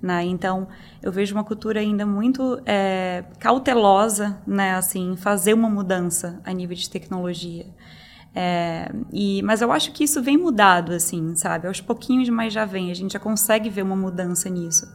[0.00, 0.24] Né?
[0.26, 0.68] Então,
[1.02, 6.52] eu vejo uma cultura ainda muito é, cautelosa, né, assim, em fazer uma mudança a
[6.52, 7.66] nível de tecnologia.
[8.34, 11.66] É, e, mas eu acho que isso vem mudado, assim, sabe?
[11.66, 12.90] Aos pouquinhos, mas já vem.
[12.90, 14.86] A gente já consegue ver uma mudança nisso.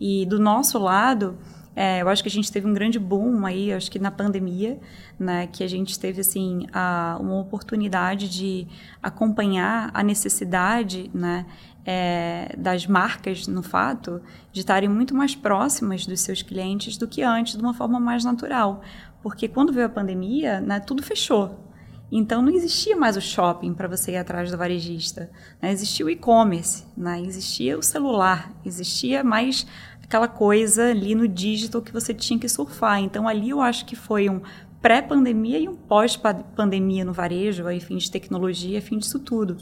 [0.00, 1.36] E do nosso lado,
[1.80, 4.80] é, eu acho que a gente teve um grande boom aí, acho que na pandemia,
[5.16, 8.66] né, que a gente teve assim a, uma oportunidade de
[9.00, 11.46] acompanhar a necessidade, né,
[11.86, 14.20] é, das marcas, no fato,
[14.52, 18.24] de estarem muito mais próximas dos seus clientes do que antes, de uma forma mais
[18.24, 18.82] natural.
[19.22, 21.67] Porque quando veio a pandemia, né, tudo fechou.
[22.10, 25.30] Então não existia mais o shopping para você ir atrás do varejista.
[25.60, 25.70] Né?
[25.70, 27.20] Existia o e-commerce, né?
[27.20, 29.66] existia o celular, existia mais
[30.02, 33.00] aquela coisa ali no digital que você tinha que surfar.
[33.00, 34.40] Então ali eu acho que foi um
[34.80, 39.58] pré-pandemia e um pós-pandemia no varejo, enfim, de tecnologia, fim disso tudo.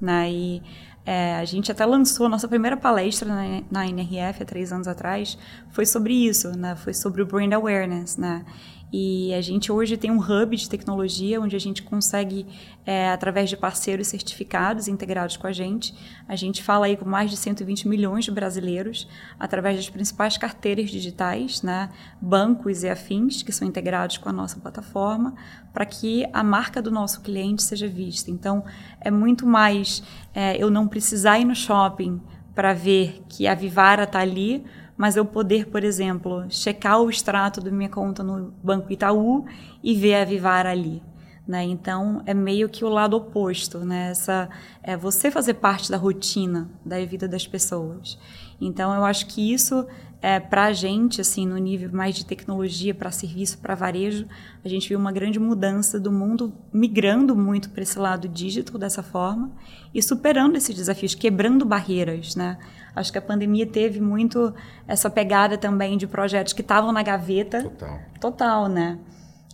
[0.00, 0.30] Né?
[0.32, 0.62] E
[1.06, 4.88] é, a gente até lançou a nossa primeira palestra na, na NRF há três anos
[4.88, 5.38] atrás,
[5.70, 6.74] foi sobre isso, né?
[6.74, 8.44] Foi sobre o brand awareness, né?
[8.92, 12.46] E a gente hoje tem um hub de tecnologia onde a gente consegue,
[12.84, 15.92] é, através de parceiros certificados integrados com a gente,
[16.28, 20.88] a gente fala aí com mais de 120 milhões de brasileiros, através das principais carteiras
[20.88, 25.34] digitais, né, bancos e afins, que são integrados com a nossa plataforma,
[25.72, 28.30] para que a marca do nosso cliente seja vista.
[28.30, 28.64] Então,
[29.00, 32.20] é muito mais é, eu não precisar ir no shopping
[32.54, 34.64] para ver que a Vivara está ali,
[34.96, 39.44] mas eu poder, por exemplo, checar o extrato da minha conta no Banco Itaú
[39.82, 41.02] e ver a Vivara ali.
[41.46, 41.64] Né?
[41.64, 44.10] Então, é meio que o lado oposto, né?
[44.10, 44.48] Essa,
[44.82, 48.18] é você fazer parte da rotina da vida das pessoas.
[48.60, 49.86] Então, eu acho que isso
[50.20, 54.26] é, para a gente, assim, no nível mais de tecnologia, para serviço, para varejo,
[54.64, 59.02] a gente viu uma grande mudança do mundo migrando muito para esse lado digital dessa
[59.02, 59.52] forma
[59.94, 62.58] e superando esses desafios, quebrando barreiras, né?
[62.94, 64.54] Acho que a pandemia teve muito
[64.88, 67.62] essa pegada também de projetos que estavam na gaveta.
[67.62, 68.00] Total.
[68.18, 68.98] Total, né?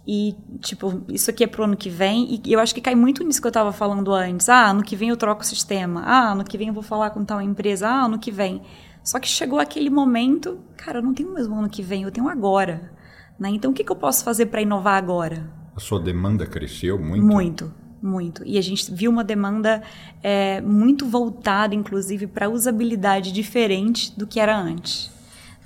[0.06, 2.40] E, tipo, isso aqui é pro ano que vem.
[2.44, 4.48] E eu acho que cai muito nisso que eu estava falando antes.
[4.48, 6.02] Ah, ano que vem eu troco o sistema.
[6.04, 7.88] Ah, ano que vem eu vou falar com tal empresa.
[7.88, 8.62] Ah, ano que vem.
[9.04, 12.10] Só que chegou aquele momento, cara, eu não tenho mais o ano que vem, eu
[12.10, 12.92] tenho agora.
[13.38, 13.50] Né?
[13.50, 15.50] Então, o que, que eu posso fazer para inovar agora?
[15.74, 17.24] A sua demanda cresceu muito?
[17.24, 18.42] Muito, muito.
[18.44, 19.82] E a gente viu uma demanda
[20.22, 25.10] é, muito voltada, inclusive, para usabilidade diferente do que era antes.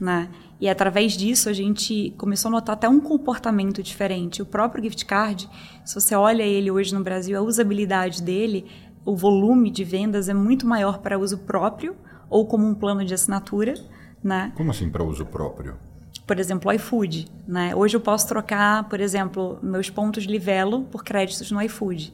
[0.00, 0.30] Né?
[0.58, 4.40] E através disso a gente começou a notar até um comportamento diferente.
[4.40, 5.48] O próprio gift card,
[5.84, 8.64] se você olha ele hoje no Brasil, a usabilidade dele,
[9.04, 11.94] o volume de vendas é muito maior para uso próprio
[12.28, 13.74] ou como um plano de assinatura,
[14.22, 14.52] né?
[14.56, 15.76] Como assim para uso próprio?
[16.26, 17.74] Por exemplo, o iFood, né?
[17.74, 22.12] Hoje eu posso trocar, por exemplo, meus pontos Livelo por créditos no iFood.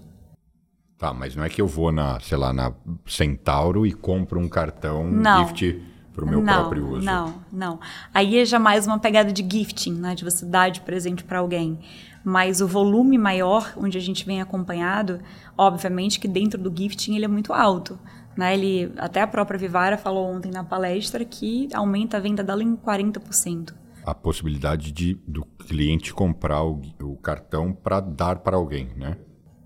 [0.99, 2.73] Tá, mas não é que eu vou na, sei lá, na
[3.07, 5.49] Centauro e compro um cartão não.
[5.49, 5.83] gift
[6.15, 7.05] para o meu não, próprio uso.
[7.05, 7.81] Não, não.
[8.13, 10.15] Aí é já mais uma pegada de gifting, né?
[10.15, 11.81] De você dar de presente para alguém.
[12.25, 15.21] Mas o volume maior, onde a gente vem acompanhado,
[15.59, 17.99] obviamente que dentro do gifting ele é muito alto.
[18.37, 18.55] Né?
[18.55, 22.77] Ele, até a própria Vivara falou ontem na palestra que aumenta a venda dela em
[22.77, 23.75] 40%.
[24.05, 29.17] A possibilidade de, do cliente comprar o, o cartão para dar para alguém, né?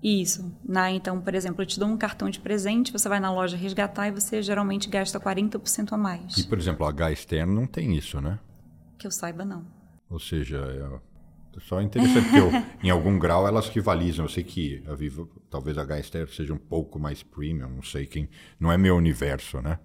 [0.01, 0.55] Isso.
[0.63, 0.91] Né?
[0.91, 4.07] Então, por exemplo, eu te dou um cartão de presente, você vai na loja resgatar
[4.07, 6.37] e você geralmente gasta 40% a mais.
[6.37, 8.39] E, por exemplo, a H externo não tem isso, né?
[8.97, 9.65] Que eu saiba, não.
[10.09, 10.99] Ou seja, é
[11.59, 12.51] só interessante que eu,
[12.83, 14.25] em algum grau elas rivalizam.
[14.25, 17.83] Eu sei que a Vivo, talvez a H externo seja um pouco mais premium, não
[17.83, 18.29] sei quem.
[18.59, 19.79] Não é meu universo, né?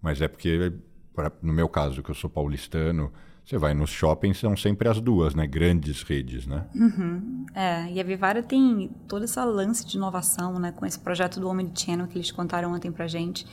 [0.00, 0.72] Mas é porque,
[1.14, 3.12] pra, no meu caso, que eu sou paulistano,
[3.48, 5.46] você vai nos shoppings, são sempre as duas, né?
[5.46, 6.66] Grandes redes, né?
[6.74, 7.46] Uhum.
[7.54, 10.70] É, e a Vivara tem toda essa lance de inovação, né?
[10.70, 13.46] Com esse projeto do Omnichannel que eles contaram ontem pra gente,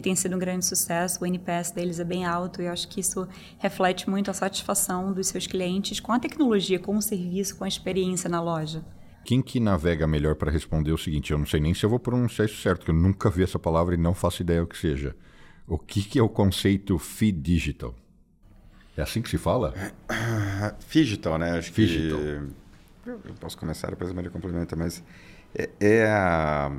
[0.00, 1.22] que tem sido um grande sucesso.
[1.22, 5.12] O NPS deles é bem alto e eu acho que isso reflete muito a satisfação
[5.12, 8.82] dos seus clientes com a tecnologia, com o serviço, com a experiência na loja.
[9.24, 11.30] Quem que navega melhor para responder o seguinte?
[11.30, 13.58] Eu não sei nem se eu vou pronunciar isso certo, que eu nunca vi essa
[13.58, 15.14] palavra e não faço ideia o que seja.
[15.68, 17.94] O que, que é o conceito Feed Digital?
[18.96, 19.74] É assim que se fala?
[20.90, 21.58] Digital, né?
[21.58, 22.18] Acho Digital.
[22.18, 22.60] que.
[23.06, 25.02] Eu posso começar, depois a Maria complementa, mas
[25.54, 26.72] é, é, a,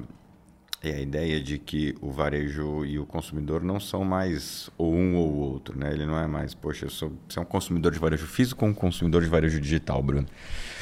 [0.83, 5.15] é a ideia de que o varejo e o consumidor não são mais ou um
[5.15, 5.93] ou outro, né?
[5.93, 8.71] Ele não é mais, poxa, eu sou, você é um consumidor de varejo físico ou
[8.71, 10.25] um consumidor de varejo digital, Bruno?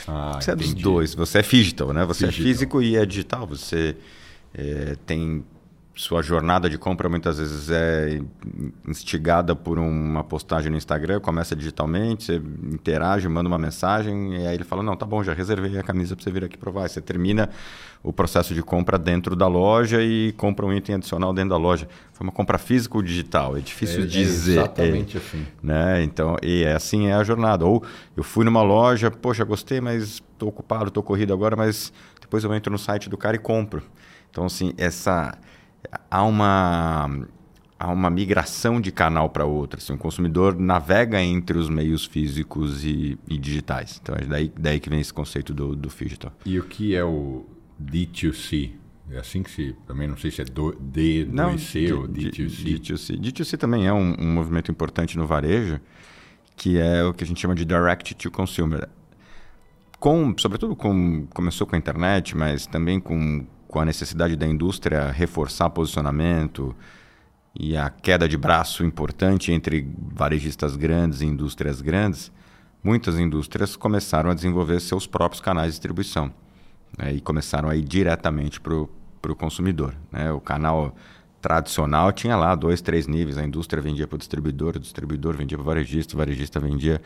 [0.07, 0.71] Ah, você entendi.
[0.71, 1.13] é dos dois.
[1.15, 2.05] Você é digital, né?
[2.05, 2.45] Você Digital.
[2.45, 3.45] é físico e é digital.
[3.45, 3.97] Você
[4.53, 5.43] é, tem
[5.99, 8.21] sua jornada de compra muitas vezes é
[8.87, 12.35] instigada por uma postagem no Instagram, começa digitalmente, você
[12.71, 16.15] interage, manda uma mensagem e aí ele fala: "Não, tá bom, já reservei a camisa
[16.15, 16.83] para você vir aqui provar".
[16.83, 17.49] Aí você termina
[18.01, 21.87] o processo de compra dentro da loja e compra um item adicional dentro da loja.
[22.13, 23.57] Foi uma compra física ou digital?
[23.57, 24.51] É difícil É- é dizer.
[24.53, 25.45] exatamente assim.
[25.61, 26.01] Né?
[26.03, 27.65] Então, e é assim é a jornada.
[27.65, 27.83] Ou
[28.15, 32.53] eu fui numa loja, poxa, gostei, mas estou ocupado, estou corrido agora, mas depois eu
[32.53, 33.83] entro no site do cara e compro.
[34.31, 35.37] Então, assim, essa
[36.09, 37.09] há uma
[37.81, 39.77] há uma migração de canal para outro.
[39.79, 43.99] Assim, o consumidor navega entre os meios físicos e, e digitais.
[44.03, 46.31] Então, é daí, daí que vem esse conceito do, do digital.
[46.45, 47.45] E o que é o
[47.81, 48.71] D2C?
[49.11, 49.75] É assim que se.
[49.87, 52.79] Também não sei se é do, D2C ou D- D2C.
[52.79, 53.19] D2C.
[53.19, 55.79] D2C também é um, um movimento importante no varejo,
[56.55, 58.87] que é o que a gente chama de direct to consumer.
[59.99, 65.11] Com, sobretudo com, começou com a internet, mas também com, com a necessidade da indústria
[65.11, 66.75] reforçar posicionamento
[67.59, 72.31] e a queda de braço importante entre varejistas grandes e indústrias grandes,
[72.83, 76.31] muitas indústrias começaram a desenvolver seus próprios canais de distribuição
[76.97, 79.95] né, e começaram a ir diretamente para o consumidor.
[80.11, 80.31] Né?
[80.31, 80.95] O canal
[81.41, 83.37] tradicional tinha lá dois, três níveis.
[83.37, 87.01] A indústria vendia para o distribuidor, o distribuidor vendia para o varejista, o varejista vendia.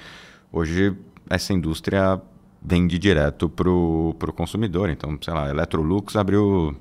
[0.52, 0.96] Hoje,
[1.30, 2.22] essa indústria
[2.62, 4.90] vende direto para o consumidor.
[4.90, 6.76] Então, sei lá, Electrolux abriu,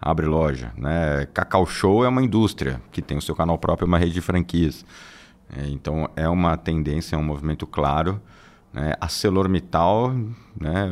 [0.00, 0.72] abre loja.
[0.76, 1.26] Né?
[1.34, 4.84] Cacau Show é uma indústria que tem o seu canal próprio, uma rede de franquias.
[5.56, 8.20] É, então, é uma tendência, é um movimento claro.
[8.72, 8.92] Né?
[9.00, 10.12] A ArcelorMittal,
[10.60, 10.90] né?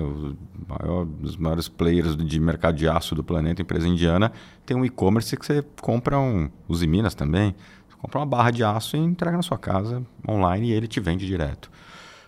[0.68, 4.32] maior, um dos maiores players de mercado de aço do planeta, empresa indiana,
[4.64, 6.48] tem um e-commerce que você compra um...
[6.66, 7.54] Os Minas também.
[7.88, 11.00] Você compra uma barra de aço e entrega na sua casa online e ele te
[11.00, 11.70] vende direto.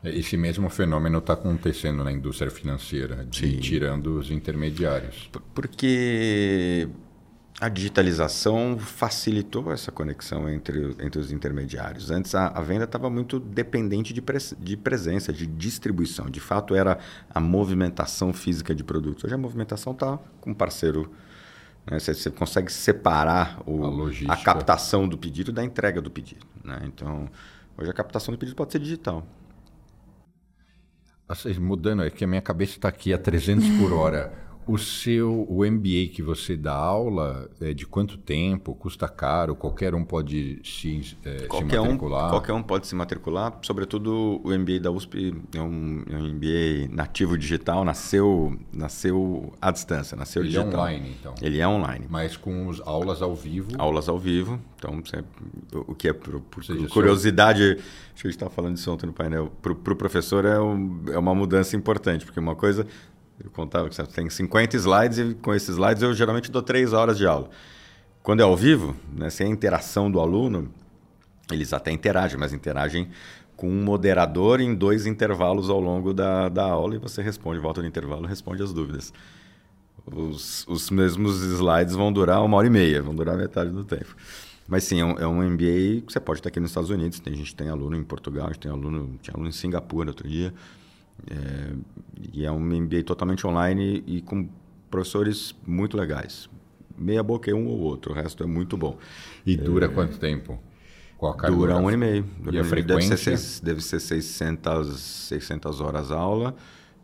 [0.05, 5.29] Esse mesmo fenômeno está acontecendo na indústria financeira, de tirando os intermediários.
[5.33, 6.89] Por- Porque
[7.61, 12.09] a digitalização facilitou essa conexão entre, entre os intermediários.
[12.11, 16.31] Antes a, a venda estava muito dependente de, pres- de presença, de distribuição.
[16.31, 19.25] De fato, era a movimentação física de produtos.
[19.25, 21.11] Hoje a movimentação está com um parceiro.
[21.91, 21.99] né?
[21.99, 23.83] Você, você consegue separar o-
[24.31, 26.47] A a captação do pedido da entrega do pedido.
[26.65, 26.81] né?
[26.85, 27.29] Então,
[27.77, 29.27] hoje a captação do pedido pode ser digital.
[31.29, 34.33] Assim, mudando, é que a minha cabeça está aqui a 300 por hora.
[34.69, 38.75] O seu, o MBA que você dá aula, é de quanto tempo?
[38.75, 39.57] Custa caro?
[39.57, 42.29] Qualquer um pode se, é, se Qualquer um, matricular?
[42.31, 46.95] qualquer um pode se matricular, sobretudo o MBA da USP é um, é um MBA
[46.95, 50.81] nativo digital, nasceu, nasceu à distância, nasceu Ele é digital.
[50.81, 51.35] online, então.
[51.41, 52.07] Ele é online.
[52.11, 53.71] Mas com os aulas ao vivo.
[53.79, 55.25] Aulas ao vivo, então você-
[55.73, 57.77] o que é por, por seja, curiosidade, acho
[58.23, 61.05] que a gente estava falando disso ontem no painel, para o pro professor é, um-
[61.11, 62.87] é uma mudança importante, porque uma coisa,
[63.43, 66.93] eu contava que você tem 50 slides e com esses slides eu geralmente dou 3
[66.93, 67.49] horas de aula.
[68.23, 70.71] Quando é ao vivo, né, sem a interação do aluno,
[71.51, 73.09] eles até interagem, mas interagem
[73.57, 77.81] com um moderador em dois intervalos ao longo da, da aula e você responde, volta
[77.83, 79.13] no intervalo responde as dúvidas.
[80.07, 84.15] Os, os mesmos slides vão durar uma hora e meia, vão durar metade do tempo.
[84.69, 87.19] Mas sim, é um, é um, MBA que você pode estar aqui nos Estados Unidos.
[87.21, 90.29] Tem, gente tem aluno em Portugal, a gente tem aluno, tinha aluno em Singapura outro
[90.29, 90.53] dia.
[91.27, 91.75] É,
[92.33, 94.49] e é um MBA totalmente online e com
[94.91, 96.49] professores muito legais.
[96.97, 98.99] Meia boca é um ou outro, o resto é muito bom.
[99.47, 100.61] E dura é, quanto tempo?
[101.17, 102.23] Qual a carga Dura um ano e meio.
[102.41, 103.17] Dura e a frequência?
[103.17, 106.55] Deve ser, deve ser 600, 600 horas aula,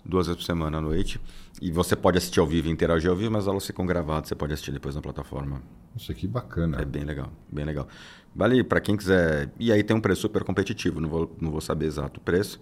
[0.05, 1.21] duas vezes por semana à noite.
[1.61, 4.35] E você pode assistir ao vivo interagir ao vivo, mas as aulas ficam gravadas, você
[4.35, 5.63] pode assistir depois na plataforma.
[5.97, 6.81] Isso aqui bacana.
[6.81, 7.89] É bem legal, bem legal.
[8.35, 9.51] Vale para quem quiser.
[9.59, 12.61] E aí tem um preço super competitivo, não vou, não vou saber exato o preço,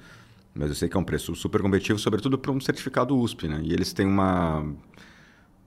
[0.55, 3.61] mas eu sei que é um preço super competitivo, sobretudo para um certificado USP, né?
[3.63, 4.65] E eles têm uma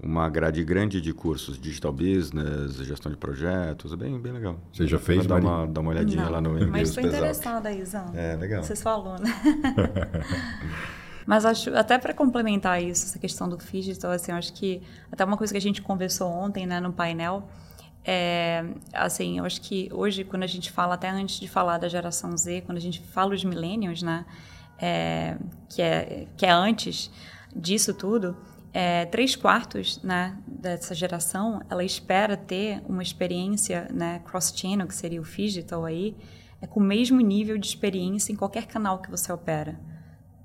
[0.02, 4.60] uma grade grande de cursos, digital business, gestão de projetos, é bem, bem legal.
[4.72, 8.12] Você já fez, dá uma, dá uma olhadinha Não, lá no Mas estou interessada, Izão.
[8.14, 8.62] É, legal.
[8.62, 9.34] Vocês falam, né?
[11.26, 15.26] Mas acho, até para complementar isso, essa questão do digital, assim, eu acho que até
[15.26, 17.50] uma coisa que a gente conversou ontem, né, no painel,
[18.04, 21.88] é, assim, eu acho que hoje, quando a gente fala, até antes de falar da
[21.88, 24.24] geração Z, quando a gente fala os millennials, né,
[24.80, 25.38] é,
[25.70, 27.12] que, é, que é antes
[27.56, 28.36] disso tudo,
[28.74, 35.22] é, três quartos né, dessa geração, ela espera ter uma experiência né, cross-channel, que seria
[35.22, 36.14] o digital aí,
[36.62, 39.80] é com o mesmo nível de experiência em qualquer canal que você opera.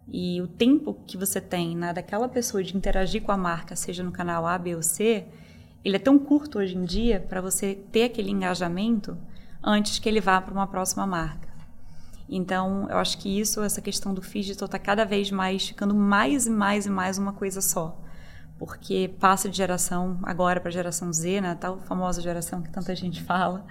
[0.06, 4.04] E o tempo que você tem né, daquela pessoa de interagir com a marca, seja
[4.04, 5.26] no canal A, B ou C,
[5.84, 9.18] ele é tão curto hoje em dia para você ter aquele engajamento
[9.62, 11.49] antes que ele vá para uma próxima marca.
[12.32, 16.46] Então, eu acho que isso, essa questão do digital está cada vez mais ficando mais
[16.46, 18.00] e mais e mais uma coisa só.
[18.56, 23.20] Porque passa de geração agora para geração Z, né, tal famosa geração que tanta gente
[23.22, 23.66] fala,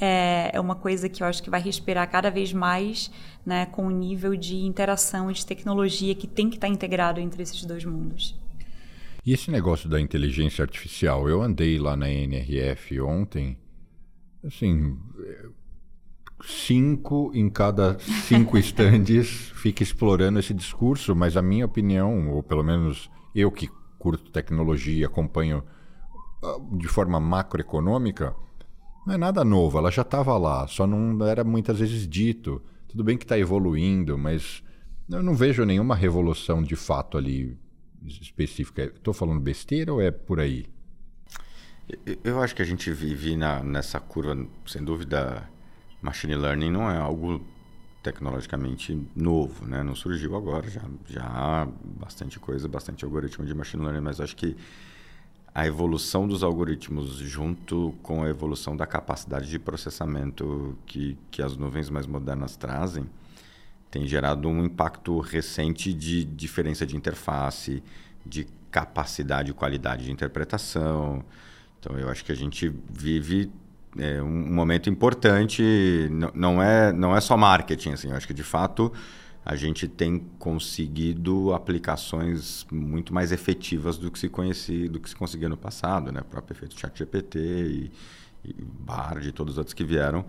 [0.00, 3.10] é, é uma coisa que eu acho que vai respirar cada vez mais
[3.44, 7.42] né, com o nível de interação e de tecnologia que tem que estar integrado entre
[7.42, 8.38] esses dois mundos.
[9.26, 11.28] E esse negócio da inteligência artificial?
[11.28, 13.58] Eu andei lá na NRF ontem,
[14.44, 14.96] assim,
[16.42, 22.62] cinco em cada cinco estandes fica explorando esse discurso, mas a minha opinião, ou pelo
[22.62, 25.62] menos eu que curto tecnologia, acompanho
[26.42, 28.34] ah, de forma macroeconômica,
[29.06, 32.62] não é nada novo, ela já estava lá, só não era muitas vezes dito.
[32.86, 34.62] Tudo bem que está evoluindo, mas
[35.10, 37.56] eu não vejo nenhuma revolução de fato ali
[38.04, 38.84] específica.
[38.84, 40.66] Estou falando besteira ou é por aí?
[42.22, 45.48] Eu acho que a gente vive na, nessa curva, sem dúvida,
[46.00, 47.44] machine learning não é algo
[48.02, 49.82] tecnologicamente novo, né?
[49.82, 51.68] Não surgiu agora, já, já há
[52.00, 54.56] bastante coisa, bastante algoritmo de machine learning, mas acho que
[55.54, 61.56] a evolução dos algoritmos junto com a evolução da capacidade de processamento que, que as
[61.56, 63.06] nuvens mais modernas trazem
[63.90, 67.82] tem gerado um impacto recente de diferença de interface,
[68.24, 71.24] de capacidade e qualidade de interpretação.
[71.80, 73.50] Então, eu acho que a gente vive
[73.96, 75.62] é, um momento importante.
[76.34, 78.08] Não, é, não é só marketing, assim.
[78.10, 78.92] Eu acho que, de fato,
[79.44, 85.16] a gente tem conseguido aplicações muito mais efetivas do que se conhecia, do que se
[85.16, 86.20] conseguia no passado, né?
[86.20, 87.92] O próprio efeito ChatGPT e,
[88.44, 90.24] e Bard e todos os outros que vieram.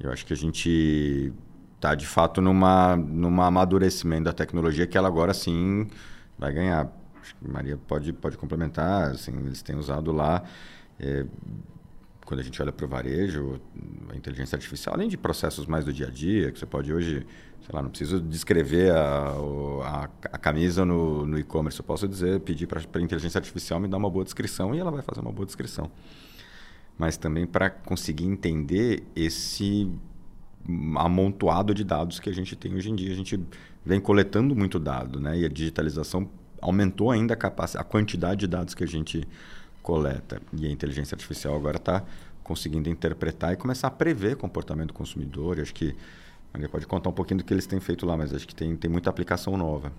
[0.00, 1.32] Eu acho que a gente
[1.76, 5.86] está de fato numa numa amadurecimento da tecnologia que ela agora sim
[6.38, 6.90] vai ganhar.
[7.22, 10.42] Acho que Maria pode pode complementar, assim, eles têm usado lá
[10.98, 11.24] é,
[12.24, 13.60] quando a gente olha para o varejo,
[14.10, 17.26] a inteligência artificial, além de processos mais do dia a dia, que você pode hoje
[17.64, 19.34] sei lá, não preciso descrever a,
[19.82, 21.80] a, a camisa no, no e-commerce.
[21.80, 24.90] Eu posso dizer, pedir para a inteligência artificial me dar uma boa descrição e ela
[24.90, 25.90] vai fazer uma boa descrição.
[26.98, 29.90] Mas também para conseguir entender esse
[30.96, 33.12] amontoado de dados que a gente tem hoje em dia.
[33.12, 33.40] A gente
[33.84, 35.38] vem coletando muito dado, né?
[35.38, 36.28] E a digitalização
[36.60, 39.26] aumentou ainda a, capacidade, a quantidade de dados que a gente
[39.84, 40.40] coleta.
[40.58, 42.02] E a inteligência artificial agora está
[42.42, 45.60] conseguindo interpretar e começar a prever comportamento do consumidor.
[45.60, 45.94] acho que
[46.52, 48.74] Maria pode contar um pouquinho do que eles têm feito lá, mas acho que tem,
[48.76, 49.92] tem muita aplicação nova.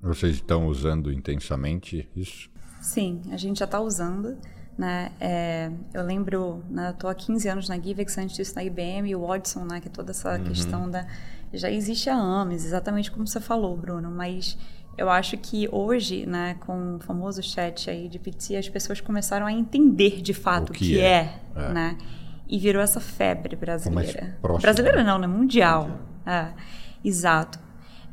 [0.00, 2.48] Vocês estão usando intensamente isso?
[2.80, 4.38] Sim, a gente já está usando.
[4.78, 5.12] Né?
[5.20, 9.16] É, eu lembro, né, estou há 15 anos na Givex, antes disso na IBM, e
[9.16, 10.44] o Watson, né, que é toda essa uhum.
[10.44, 11.06] questão da...
[11.52, 14.56] Já existe há anos, exatamente como você falou, Bruno, mas
[14.96, 19.46] eu acho que hoje, né, com o famoso chat aí de PT, as pessoas começaram
[19.46, 21.98] a entender de fato o que, que é, é, é, né?
[22.52, 24.36] e virou essa febre brasileira.
[24.60, 25.26] brasileira não, né?
[25.26, 25.90] Mundial.
[26.26, 26.48] É,
[27.02, 27.58] exato.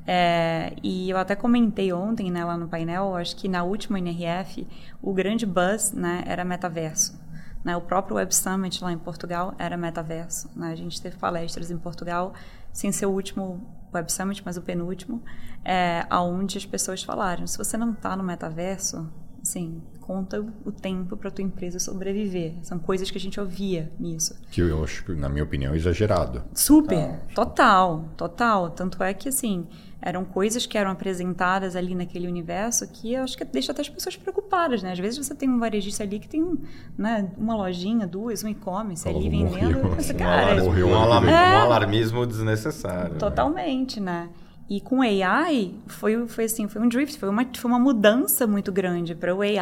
[0.07, 4.65] É, e eu até comentei ontem né, lá no painel, acho que na última NRF,
[5.01, 7.19] o grande buzz né, era metaverso.
[7.63, 10.49] Né, o próprio Web Summit lá em Portugal era metaverso.
[10.55, 12.33] Né, a gente teve palestras em Portugal,
[12.71, 13.61] sem ser o último
[13.93, 15.23] Web Summit, mas o penúltimo,
[15.63, 19.09] é, onde as pessoas falaram: se você não está no metaverso,
[19.49, 22.53] Sim, conta o tempo para tua empresa sobreviver.
[22.61, 24.39] São coisas que a gente ouvia nisso.
[24.51, 26.43] Que eu acho, na minha opinião, exagerado.
[26.53, 28.69] Super, total, total.
[28.69, 29.65] Tanto é que, assim,
[29.99, 33.89] eram coisas que eram apresentadas ali naquele universo que eu acho que deixa até as
[33.89, 34.91] pessoas preocupadas, né?
[34.91, 36.59] Às vezes você tem um varejista ali que tem
[36.95, 39.79] né, uma lojinha, duas, um e-commerce ali vendendo.
[39.79, 43.13] Morreu, pensa, cara, morreu, um, alarmismo, é, um alarmismo desnecessário.
[43.13, 43.17] Né?
[43.17, 44.29] Totalmente, né?
[44.35, 44.48] né?
[44.69, 48.71] E com AI foi, foi assim, foi um drift, foi uma, foi uma mudança muito
[48.71, 49.57] grande para o AI,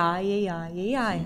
[0.49, 1.25] AI, AI,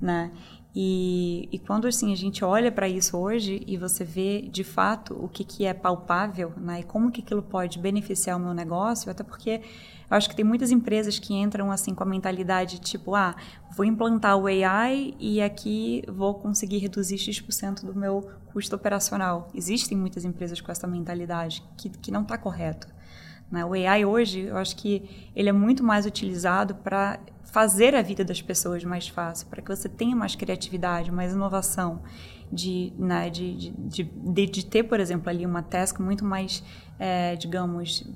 [0.00, 0.30] né?
[0.74, 5.14] E, e quando assim a gente olha para isso hoje e você vê de fato
[5.14, 6.80] o que, que é palpável, né?
[6.80, 9.60] E como que aquilo pode beneficiar o meu negócio, até porque
[10.10, 13.36] eu acho que tem muitas empresas que entram assim com a mentalidade tipo, ah,
[13.76, 19.48] vou implantar o AI e aqui vou conseguir reduzir X% do meu custo operacional.
[19.54, 22.88] Existem muitas empresas com essa mentalidade que, que não está correto.
[23.50, 23.62] Né?
[23.62, 27.20] O AI hoje, eu acho que ele é muito mais utilizado para
[27.52, 32.02] fazer a vida das pessoas mais fácil, para que você tenha mais criatividade, mais inovação,
[32.50, 36.64] de, né, de, de, de, de ter, por exemplo, ali uma task muito mais,
[36.98, 38.10] é, digamos,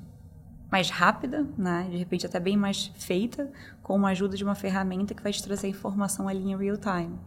[0.71, 1.87] mais rápida, né?
[1.89, 3.49] de repente até bem mais feita,
[3.83, 7.17] com a ajuda de uma ferramenta que vai te trazer informação ali em real time.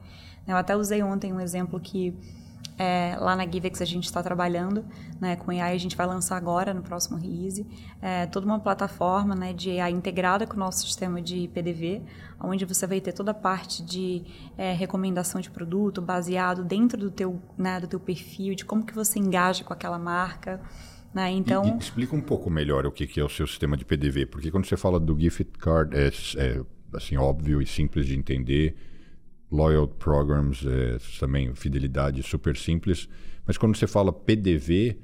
[0.47, 2.15] Eu até usei ontem um exemplo que
[2.81, 4.87] é, lá na Givex a gente está trabalhando
[5.21, 7.67] né, com AI, a gente vai lançar agora no próximo release,
[8.01, 12.01] é, toda uma plataforma né, de AI integrada com o nosso sistema de PDV,
[12.43, 14.25] onde você vai ter toda a parte de
[14.57, 18.95] é, recomendação de produto baseado dentro do teu, né, do teu perfil, de como que
[18.95, 20.59] você engaja com aquela marca.
[21.13, 21.31] Né?
[21.33, 23.85] Então, e, e explica um pouco melhor o que, que é o seu sistema de
[23.85, 26.09] PDV, porque quando você fala do gift card é,
[26.39, 26.63] é
[26.95, 28.75] assim óbvio e simples de entender
[29.51, 33.09] loyal programs, é, também fidelidade super simples.
[33.47, 34.97] Mas quando você fala PDV,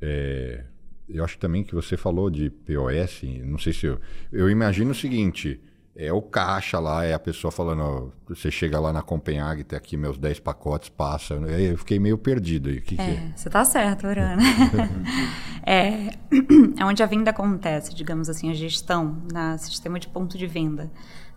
[0.00, 0.64] é,
[1.08, 4.00] eu acho também que você falou de POS, não sei se eu.
[4.32, 5.60] Eu imagino o seguinte:
[5.94, 9.96] é o caixa lá, é a pessoa falando, você chega lá na Copenhague, tem aqui
[9.96, 11.34] meus 10 pacotes, passa.
[11.34, 12.78] Eu fiquei meio perdido aí.
[12.78, 13.32] O que, é, que é?
[13.36, 14.42] Você tá certo, Urana.
[15.64, 16.14] é,
[16.78, 20.90] é onde a venda acontece, digamos assim, a gestão, no sistema de ponto de venda.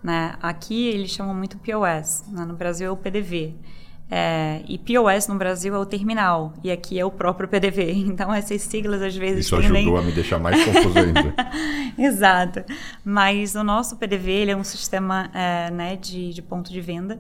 [0.03, 0.36] Né?
[0.41, 2.45] Aqui eles chamam muito POS, né?
[2.45, 3.55] no Brasil é o PDV.
[4.11, 7.93] É, e POS no Brasil é o terminal, e aqui é o próprio PDV.
[8.13, 9.45] Então, essas siglas às vezes.
[9.45, 9.84] Isso tendem...
[9.84, 11.34] ajudou a me deixar mais confuso ainda.
[11.97, 12.63] Exato.
[13.03, 17.19] Mas o nosso PDV ele é um sistema é, né, de, de ponto de venda.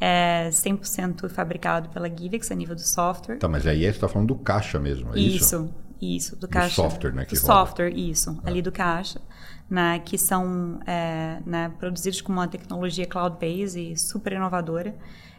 [0.00, 3.38] É 100% fabricado pela Givex a nível do software.
[3.38, 5.36] Tá, mas aí você está falando do caixa mesmo, é isso?
[5.36, 5.74] Isso,
[6.04, 6.82] isso do caixa.
[6.82, 7.24] Do software, né?
[7.24, 7.36] Do roda.
[7.36, 8.48] software, isso, ah.
[8.48, 9.20] ali do caixa
[9.68, 14.94] né, que são é, né, produzidos com uma tecnologia cloud-based e super inovadora.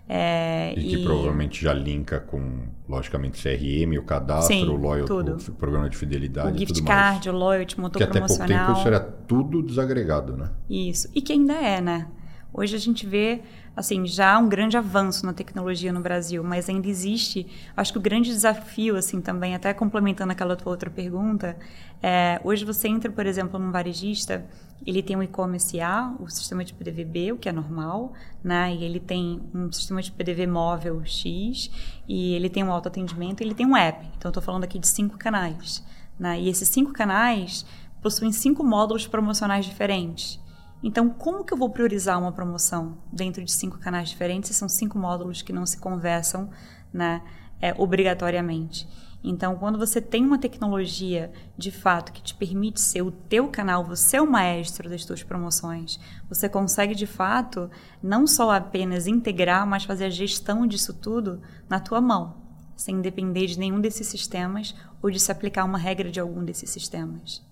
[0.08, 1.04] É, e que e...
[1.04, 5.38] provavelmente já linka com, logicamente, CRM, o cadastro, Sim, o loyalty, tudo.
[5.52, 6.56] o programa de fidelidade.
[6.56, 7.28] O gift card, mais.
[7.28, 8.46] o loyalty, motor que promocional.
[8.46, 10.52] até pouco tempo isso era tudo desagregado, né?
[10.70, 11.10] Isso.
[11.16, 12.08] E que ainda é, né?
[12.54, 13.42] Hoje a gente vê
[13.76, 17.46] assim, já um grande avanço na tecnologia no Brasil, mas ainda existe,
[17.76, 21.58] acho que o grande desafio, assim, também, até complementando aquela tua outra pergunta,
[22.02, 24.46] é, hoje você entra, por exemplo, num varejista,
[24.86, 28.14] ele tem o e-commerce A, o sistema de PDV B, o que é normal,
[28.44, 31.70] né, e ele tem um sistema de PDV móvel X,
[32.08, 35.18] e ele tem um autoatendimento, ele tem um app, então estou falando aqui de cinco
[35.18, 35.84] canais,
[36.18, 37.66] né, e esses cinco canais
[38.02, 40.40] possuem cinco módulos promocionais diferentes,
[40.88, 45.00] então, como que eu vou priorizar uma promoção dentro de cinco canais diferentes são cinco
[45.00, 46.48] módulos que não se conversam
[46.94, 47.24] né,
[47.60, 48.88] é, obrigatoriamente?
[49.24, 53.84] Então, quando você tem uma tecnologia de fato que te permite ser o teu canal,
[53.84, 57.68] você é o maestro das suas promoções, você consegue de fato
[58.04, 62.36] não só apenas integrar, mas fazer a gestão disso tudo na tua mão,
[62.76, 66.70] sem depender de nenhum desses sistemas ou de se aplicar uma regra de algum desses
[66.70, 67.44] sistemas.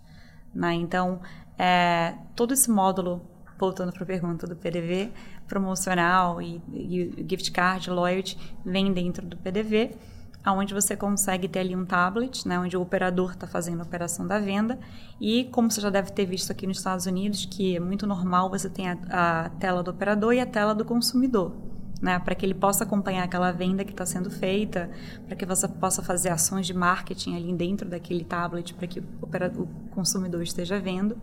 [0.53, 0.73] Né?
[0.75, 1.19] Então,
[1.57, 3.21] é, todo esse módulo,
[3.57, 5.11] voltando para a pergunta do PDV,
[5.47, 9.95] promocional e, e gift card, loyalty, vem dentro do PDV,
[10.43, 14.27] aonde você consegue ter ali um tablet, né, onde o operador está fazendo a operação
[14.27, 14.77] da venda.
[15.19, 18.49] E como você já deve ter visto aqui nos Estados Unidos, que é muito normal,
[18.49, 21.72] você tem a, a tela do operador e a tela do consumidor
[22.03, 24.91] né, para que ele possa acompanhar aquela venda que está sendo feita,
[25.25, 29.67] para que você possa fazer ações de marketing ali dentro daquele tablet para que o,
[29.89, 31.17] consumidor esteja vendo.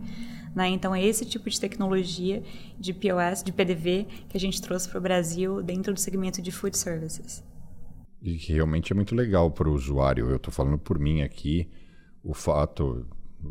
[0.55, 0.69] Né?
[0.69, 2.41] Então, é esse tipo de tecnologia
[2.79, 6.51] de POS, de PDV, que a gente trouxe para o Brasil dentro do segmento de
[6.51, 7.43] food services.
[8.19, 10.31] E que realmente é muito legal para o usuário.
[10.31, 11.69] Eu estou falando por mim aqui,
[12.23, 13.05] o fato.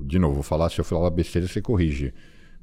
[0.04, 2.12] De novo, vou falar, se eu falar besteira, você corrige.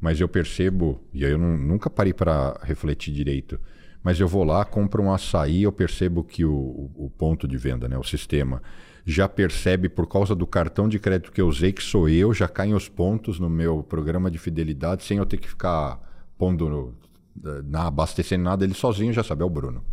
[0.01, 3.57] Mas eu percebo, e aí eu não, nunca parei para refletir direito
[4.03, 7.87] mas eu vou lá, compro um açaí, eu percebo que o, o, ponto de venda,
[7.87, 8.61] né, o sistema,
[9.05, 12.47] já percebe por causa do cartão de crédito que eu usei que sou eu, já
[12.47, 15.99] caem os pontos no meu programa de fidelidade sem eu ter que ficar
[16.37, 16.93] pondo no,
[17.65, 19.83] na abastecendo nada, ele sozinho já sabe, é o Bruno.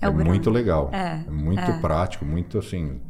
[0.00, 0.30] É É, o Bruno.
[0.30, 0.90] muito legal.
[0.92, 1.80] É, É, muito é.
[1.80, 3.00] prático, muito assim.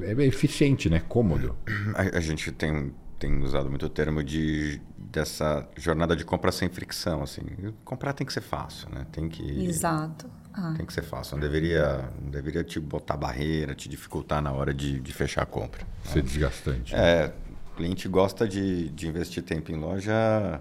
[0.00, 1.00] É é eficiente, né?
[1.08, 1.56] Cômodo.
[1.94, 6.68] A, a gente tem, tem usado muito o termo de dessa jornada de compra sem
[6.68, 7.42] fricção, assim.
[7.84, 9.06] Comprar tem que ser fácil, né?
[9.10, 10.30] Tem que Exato.
[10.52, 11.36] Ah, tem que ser fácil.
[11.36, 15.46] Não deveria não deveria te botar barreira, te dificultar na hora de, de fechar a
[15.46, 15.86] compra.
[16.04, 16.94] Ser desgastante.
[16.94, 17.32] É,
[17.72, 20.60] o cliente gosta de, de investir tempo em loja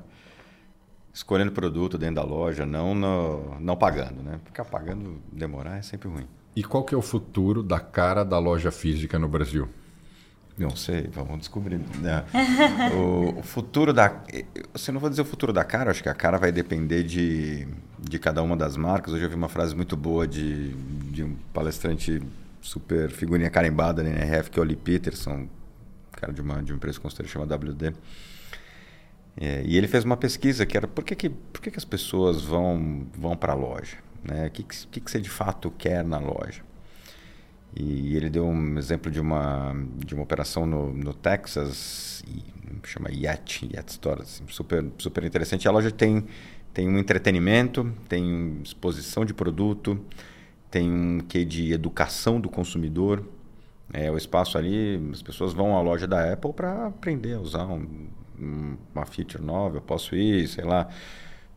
[1.17, 4.39] escolhendo produto dentro da loja, não no, não pagando, né?
[4.45, 6.27] Ficar pagando, demorar é sempre ruim.
[6.55, 9.67] E qual que é o futuro da cara da loja física no Brasil?
[10.57, 11.79] Não sei, vamos descobrir.
[12.01, 12.25] né?
[13.37, 14.23] o, futuro da.
[14.73, 17.67] Você não vou dizer o futuro da cara, acho que a cara vai depender de,
[17.99, 19.13] de cada uma das marcas.
[19.13, 20.73] Hoje eu vi uma frase muito boa de,
[21.11, 22.23] de um palestrante
[22.59, 25.47] super figurinha carimbada na NRF, que é o Lee Peterson,
[26.11, 27.93] cara de uma, de uma empresa de consultoria chama WD.
[29.39, 31.85] É, e ele fez uma pesquisa que era por que, que, por que, que as
[31.85, 33.97] pessoas vão, vão para a loja?
[34.23, 34.47] Né?
[34.47, 36.63] O que, que, que, que você de fato quer na loja?
[37.79, 42.23] E ele deu um exemplo de uma, de uma operação no, no Texas,
[42.83, 45.67] chama Yet, Yet Store, assim, super, super interessante.
[45.67, 46.25] A loja tem,
[46.73, 49.99] tem um entretenimento, tem exposição de produto,
[50.71, 53.23] tem um quê de educação do consumidor.
[53.93, 57.65] É, o espaço ali, as pessoas vão à loja da Apple para aprender a usar
[57.67, 58.07] um,
[58.93, 59.77] uma feature nova.
[59.77, 60.89] Eu posso ir, sei lá,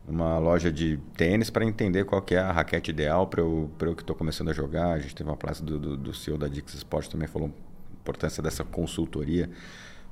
[0.07, 3.95] uma loja de tênis para entender qual que é a raquete ideal para eu, eu
[3.95, 4.93] que estou começando a jogar.
[4.93, 7.93] A gente teve uma palestra do, do, do CEO da Dix Sport também falou a
[8.01, 9.49] importância dessa consultoria,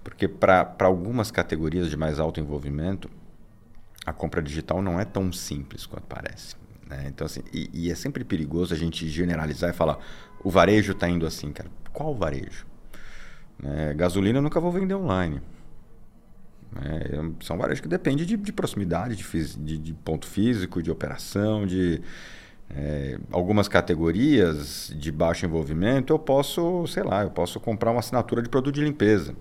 [0.03, 3.09] porque para algumas categorias de mais alto envolvimento,
[4.05, 6.55] a compra digital não é tão simples quanto parece.
[6.87, 7.05] Né?
[7.07, 9.99] Então, assim, e, e, é sempre perigoso a gente generalizar e falar
[10.43, 11.69] o varejo está indo assim, cara.
[11.93, 12.65] Qual varejo?
[13.63, 15.41] É, gasolina eu nunca vou vender online.
[16.75, 21.65] É, são varejos que dependem de, de proximidade, de, de, de, ponto físico, de operação,
[21.65, 22.01] de
[22.69, 26.13] é, algumas categorias de baixo envolvimento.
[26.13, 29.35] Eu posso, sei lá, eu posso comprar uma assinatura de produto de limpeza,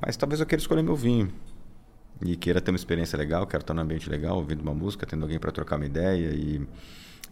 [0.00, 1.30] mas talvez eu queira escolher meu vinho
[2.20, 5.22] e queira ter uma experiência legal, quero estar num ambiente legal, ouvindo uma música, tendo
[5.22, 6.66] alguém para trocar uma ideia e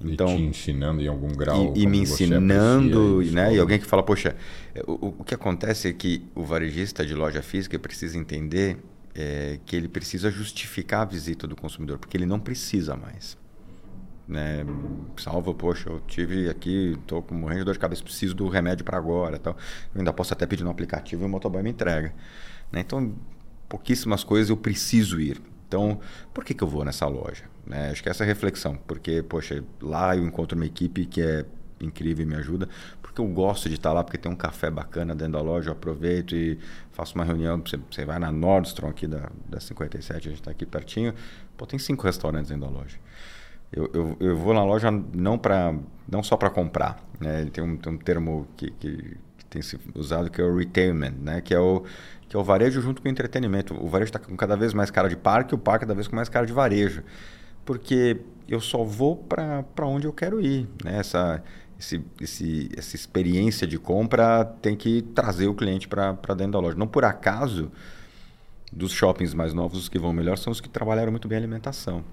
[0.00, 1.72] então, e te ensinando em algum grau.
[1.76, 3.54] E, e me ensinando, né?
[3.54, 4.34] E alguém que fala, poxa,
[4.86, 8.78] o, o que acontece é que o varejista de loja física precisa entender
[9.14, 13.36] é, que ele precisa justificar a visita do consumidor, porque ele não precisa mais.
[14.26, 14.64] Né?
[15.16, 18.84] Salvo, poxa, eu tive aqui, estou com morrendo de dor de cabeça, preciso do remédio
[18.84, 19.38] para agora.
[19.38, 19.56] Tal.
[19.94, 22.14] Eu ainda posso até pedir no aplicativo e o motoboy me entrega.
[22.70, 22.80] Né?
[22.80, 23.14] Então,
[23.68, 25.40] pouquíssimas coisas eu preciso ir.
[25.68, 26.00] Então,
[26.32, 27.44] por que, que eu vou nessa loja?
[27.66, 27.90] Né?
[27.90, 31.46] Acho que essa é a reflexão, porque, poxa, lá eu encontro uma equipe que é
[31.80, 32.68] incrível e me ajuda,
[33.12, 35.72] porque eu gosto de estar lá, porque tem um café bacana dentro da loja, eu
[35.72, 36.58] aproveito e
[36.92, 40.50] faço uma reunião, você, você vai na Nordstrom aqui da, da 57, a gente está
[40.50, 41.14] aqui pertinho,
[41.56, 42.96] pô, tem cinco restaurantes dentro da loja.
[43.70, 45.74] Eu, eu, eu vou na loja não, pra,
[46.08, 47.44] não só para comprar, né?
[47.52, 51.14] tem, um, tem um termo que, que, que tem se usado que é o retailment,
[51.20, 51.40] né?
[51.42, 51.84] que é o
[52.28, 53.74] que é o varejo junto com o entretenimento.
[53.74, 56.16] O varejo está com cada vez mais cara de parque, o parque cada vez com
[56.16, 57.02] mais cara de varejo.
[57.62, 60.66] Porque eu só vou para onde eu quero ir.
[60.82, 60.98] Né?
[60.98, 61.42] Essa,
[61.82, 66.76] esse, esse, essa experiência de compra tem que trazer o cliente para dentro da loja.
[66.76, 67.70] Não por acaso,
[68.72, 71.40] dos shoppings mais novos, os que vão melhor são os que trabalharam muito bem a
[71.40, 72.04] alimentação.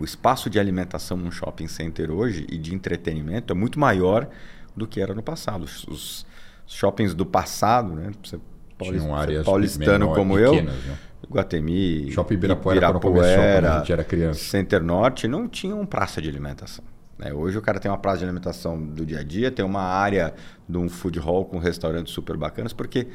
[0.00, 4.28] O espaço de alimentação num shopping center hoje e de entretenimento é muito maior
[4.74, 5.64] do que era no passado.
[5.64, 6.26] Os,
[6.66, 8.10] shoppings do passado, né?
[8.22, 8.40] Você
[8.78, 10.98] Paulist, áreas paulistano menor, como pequenas, eu, né?
[11.30, 14.40] Shopping Shopping Ibirapuera, quando começou, quando a gente era criança.
[14.40, 16.84] Center Norte, não tinha um praça de alimentação.
[17.18, 17.32] Né?
[17.32, 20.34] Hoje o cara tem uma praça de alimentação do dia a dia, tem uma área
[20.68, 23.08] de um food hall com restaurantes super bacanas, porque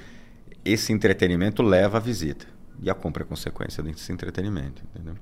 [0.63, 2.45] esse entretenimento leva a visita.
[2.81, 5.15] E a compra é consequência desse entretenimento, entendeu?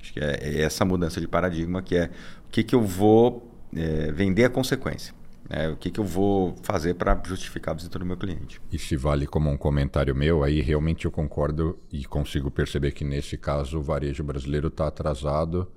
[0.00, 2.10] Acho que é, é essa mudança de paradigma que é
[2.46, 5.14] o que, que eu vou é, vender a consequência.
[5.48, 8.60] É, o que, que eu vou fazer para justificar a visita do meu cliente.
[8.78, 13.36] Se vale como um comentário meu, aí realmente eu concordo e consigo perceber que nesse
[13.36, 15.68] caso o varejo brasileiro está atrasado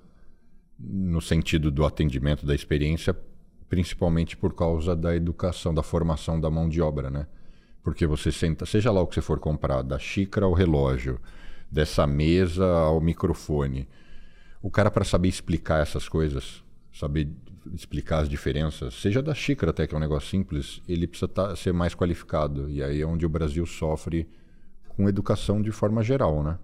[0.79, 3.15] no sentido do atendimento, da experiência,
[3.69, 7.27] principalmente por causa da educação, da formação da mão de obra, né?
[7.81, 11.19] Porque você senta, seja lá o que você for comprar, da xícara ao relógio,
[11.69, 13.87] dessa mesa ao microfone,
[14.61, 16.63] o cara para saber explicar essas coisas,
[16.93, 17.29] saber
[17.73, 21.55] explicar as diferenças, seja da xícara até que é um negócio simples, ele precisa tá,
[21.55, 22.69] ser mais qualificado.
[22.69, 24.29] E aí é onde o Brasil sofre
[24.89, 26.57] com educação de forma geral, né?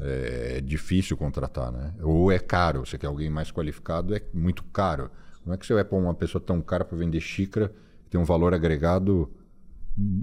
[0.00, 1.92] É difícil contratar, né?
[2.02, 5.10] Ou é caro, você quer alguém mais qualificado, é muito caro.
[5.42, 7.72] Como é que você vai pôr uma pessoa tão cara para vender xícara
[8.04, 9.32] que tem um valor agregado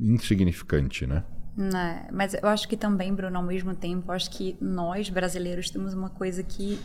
[0.02, 1.24] insignificante, né?
[1.58, 2.08] Né?
[2.12, 6.10] Mas eu acho que também, Bruno, ao mesmo tempo, acho que nós brasileiros temos uma
[6.10, 6.80] coisa que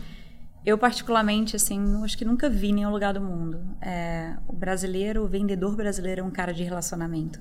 [0.65, 3.61] Eu, particularmente, assim, acho que nunca vi em nenhum lugar do mundo.
[3.81, 7.41] É, o brasileiro, o vendedor brasileiro é um cara de relacionamento.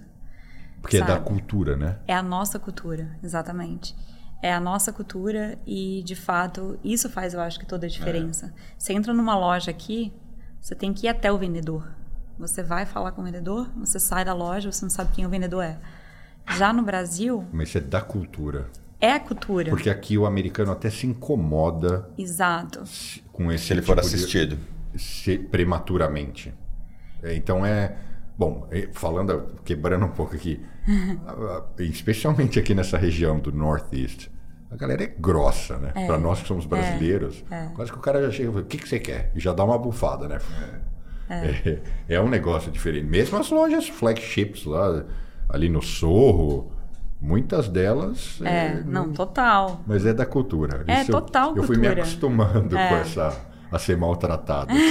[0.82, 1.12] Porque sabe?
[1.12, 2.00] é da cultura, né?
[2.08, 3.94] É a nossa cultura, exatamente.
[4.42, 8.48] É a nossa cultura e, de fato, isso faz, eu acho, que toda a diferença.
[8.48, 8.52] É.
[8.78, 10.14] Você entra numa loja aqui,
[10.62, 11.88] você tem que ir até o vendedor.
[12.38, 15.30] Você vai falar com o vendedor, você sai da loja, você não sabe quem o
[15.30, 15.78] vendedor é.
[16.58, 17.46] Já no Brasil.
[17.52, 18.68] Mas isso é da cultura.
[19.02, 19.70] É a cultura.
[19.70, 22.10] Porque aqui o americano até se incomoda.
[22.18, 22.84] Exato.
[23.32, 24.58] Com esse Se ele tipo for assistido.
[24.94, 26.54] De, prematuramente.
[27.22, 27.98] É, então é.
[28.38, 30.66] Bom, é, falando, quebrando um pouco aqui,
[31.80, 34.30] especialmente aqui nessa região do Northeast,
[34.72, 35.92] a galera é grossa, né?
[35.96, 38.52] É, Para nós que somos é, brasileiros, é, quase que o cara já chega e
[38.52, 39.32] fala: o que, que você quer?
[39.36, 40.38] E já dá uma bufada, né?
[41.30, 41.70] É.
[41.70, 41.80] é.
[42.08, 43.06] É, um negócio diferente.
[43.06, 45.06] Mesmo as lojas flagships lá,
[45.48, 46.72] ali no Sorro,
[47.20, 48.40] muitas delas.
[48.44, 49.82] É, é não, total.
[49.88, 50.84] Mas é da cultura.
[50.88, 51.64] É, Isso total eu, cultura.
[51.64, 52.90] Eu fui me acostumando é.
[52.90, 53.50] com essa.
[53.72, 54.74] A ser maltratado.
[54.74, 54.82] é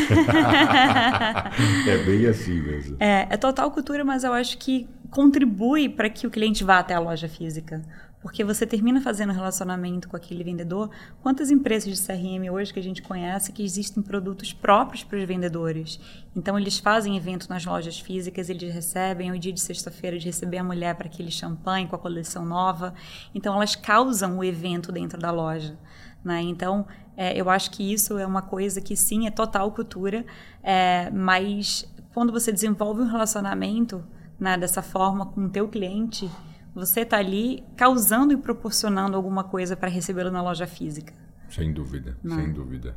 [2.05, 2.96] bem assim mesmo.
[3.01, 6.94] É, é total cultura, mas eu acho que contribui para que o cliente vá até
[6.94, 7.82] a loja física.
[8.20, 10.90] Porque você termina fazendo relacionamento com aquele vendedor.
[11.22, 15.24] Quantas empresas de CRM hoje que a gente conhece que existem produtos próprios para os
[15.24, 16.00] vendedores?
[16.34, 20.59] Então, eles fazem evento nas lojas físicas, eles recebem o dia de sexta-feira de receber
[20.59, 22.92] a mulher para aquele champanhe com a coleção nova.
[23.32, 25.78] Então, elas causam o evento dentro da loja.
[26.24, 26.42] Né?
[26.42, 26.86] Então,
[27.16, 30.26] é, eu acho que isso é uma coisa que sim, é total cultura,
[30.61, 34.04] é, mas quando você desenvolve um relacionamento
[34.39, 36.30] né, dessa forma com o teu cliente
[36.78, 41.12] você está ali causando e proporcionando alguma coisa para recebê-lo na loja física.
[41.49, 42.36] Sem dúvida, Não.
[42.36, 42.97] sem dúvida.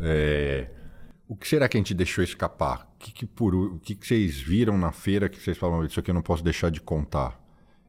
[0.00, 0.70] É...
[1.28, 2.88] O que será que a gente deixou escapar?
[2.94, 3.54] O que, que, por...
[3.54, 6.44] o que, que vocês viram na feira que vocês falam, isso aqui eu não posso
[6.44, 7.40] deixar de contar?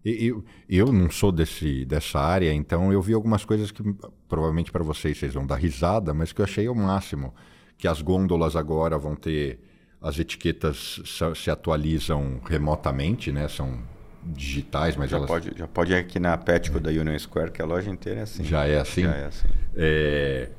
[0.04, 3.84] Eu, eu não sou desse, dessa área, então eu vi algumas coisas que
[4.28, 7.36] provavelmente para vocês vocês vão dar risada, mas que eu achei o máximo.
[7.78, 9.60] Que as gôndolas agora vão ter.
[10.08, 11.02] As etiquetas
[11.36, 13.48] se atualizam remotamente, né?
[13.50, 13.80] São
[14.24, 15.28] digitais, mas já elas...
[15.30, 18.24] Pode, já pode ir aqui na Petco da Union Square, que a loja inteira é
[18.24, 18.44] assim.
[18.44, 19.04] Já é assim?
[19.04, 19.48] Já é assim.
[19.76, 20.50] É,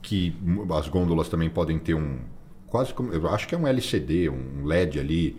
[0.00, 0.34] que
[0.78, 2.18] as gôndolas também podem ter um...
[2.66, 3.12] Quase como...
[3.12, 5.36] Eu acho que é um LCD, um LED ali...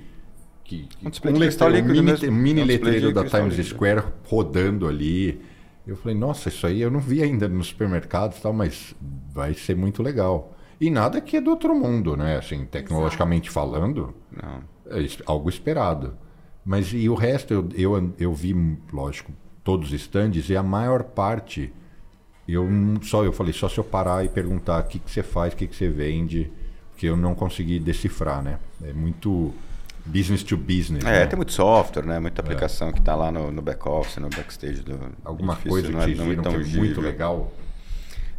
[0.64, 5.42] Que, um, um, letreiro, um mini, mini um letreiro da Times Square rodando ali.
[5.88, 8.94] Eu falei, nossa, isso aí eu não vi ainda nos supermercados tal, mas
[9.34, 10.57] vai ser muito legal.
[10.80, 12.38] E nada que é do outro mundo, né?
[12.38, 13.54] Assim, tecnologicamente Exato.
[13.54, 14.64] falando, não.
[14.98, 16.14] é algo esperado.
[16.64, 19.32] Mas e o resto eu, eu, eu vi, lógico,
[19.64, 21.74] todos os stands e a maior parte
[22.48, 22.68] eu
[23.02, 25.58] só eu falei só se eu parar e perguntar o que, que você faz, o
[25.58, 26.50] que, que você vende,
[26.92, 28.58] porque eu não consegui decifrar, né?
[28.82, 29.54] É muito
[30.06, 31.04] business to business.
[31.04, 31.26] É, né?
[31.26, 32.20] tem muito software, né?
[32.20, 32.94] Muita aplicação é.
[32.94, 34.98] que está lá no, no back office, no backstage do.
[35.26, 37.52] Alguma coisa que é, vocês viram que é muito legal.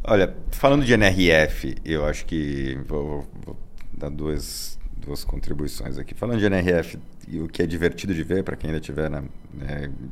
[0.05, 3.57] Olha, falando de NRF, eu acho que vou, vou
[3.93, 4.79] dar duas
[5.09, 6.15] duas contribuições aqui.
[6.15, 9.23] Falando de NRF, e o que é divertido de ver, para quem ainda tiver, né,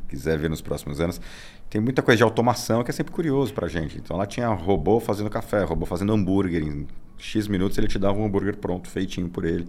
[0.08, 1.20] quiser ver nos próximos anos,
[1.68, 3.98] tem muita coisa de automação que é sempre curioso para a gente.
[3.98, 6.62] Então lá tinha robô fazendo café, robô fazendo hambúrguer.
[6.62, 6.86] Em
[7.18, 9.66] X minutos ele te dava um hambúrguer pronto, feitinho por ele.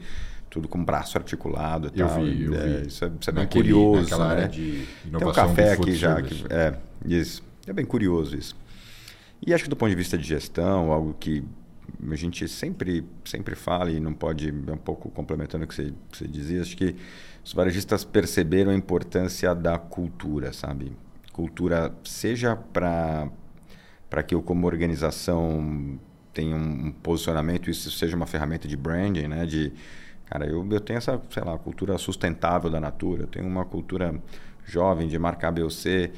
[0.49, 2.24] Tudo com braço articulado e eu tal.
[2.24, 2.88] Vi, eu é, vi.
[2.88, 4.01] Isso é, isso é bem Naquele, curioso.
[4.01, 4.32] Naquela né?
[4.32, 6.22] área de inovação Tem um café aqui já.
[6.22, 6.74] Que, é,
[7.05, 7.43] isso.
[7.65, 8.55] É bem curioso isso.
[9.45, 11.43] E acho que do ponto de vista de gestão, algo que
[12.09, 15.93] a gente sempre, sempre fala e não pode, é um pouco complementando o que você,
[16.11, 16.95] que você dizia, acho que
[17.43, 20.91] os varejistas perceberam a importância da cultura, sabe?
[21.31, 23.31] Cultura, seja para
[24.25, 25.99] que eu, como organização,
[26.33, 29.45] tenha um posicionamento, isso seja uma ferramenta de branding, né?
[29.45, 29.71] De,
[30.25, 34.13] cara, eu, eu tenho essa, sei lá, cultura sustentável da Natura, eu tenho uma cultura
[34.65, 36.11] jovem de marcar BOC, é,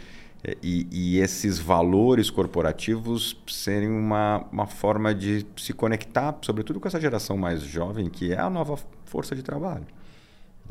[0.63, 6.99] e, e, esses valores corporativos serem uma, uma forma de se conectar, sobretudo com essa
[6.99, 9.85] geração mais jovem, que é a nova força de trabalho.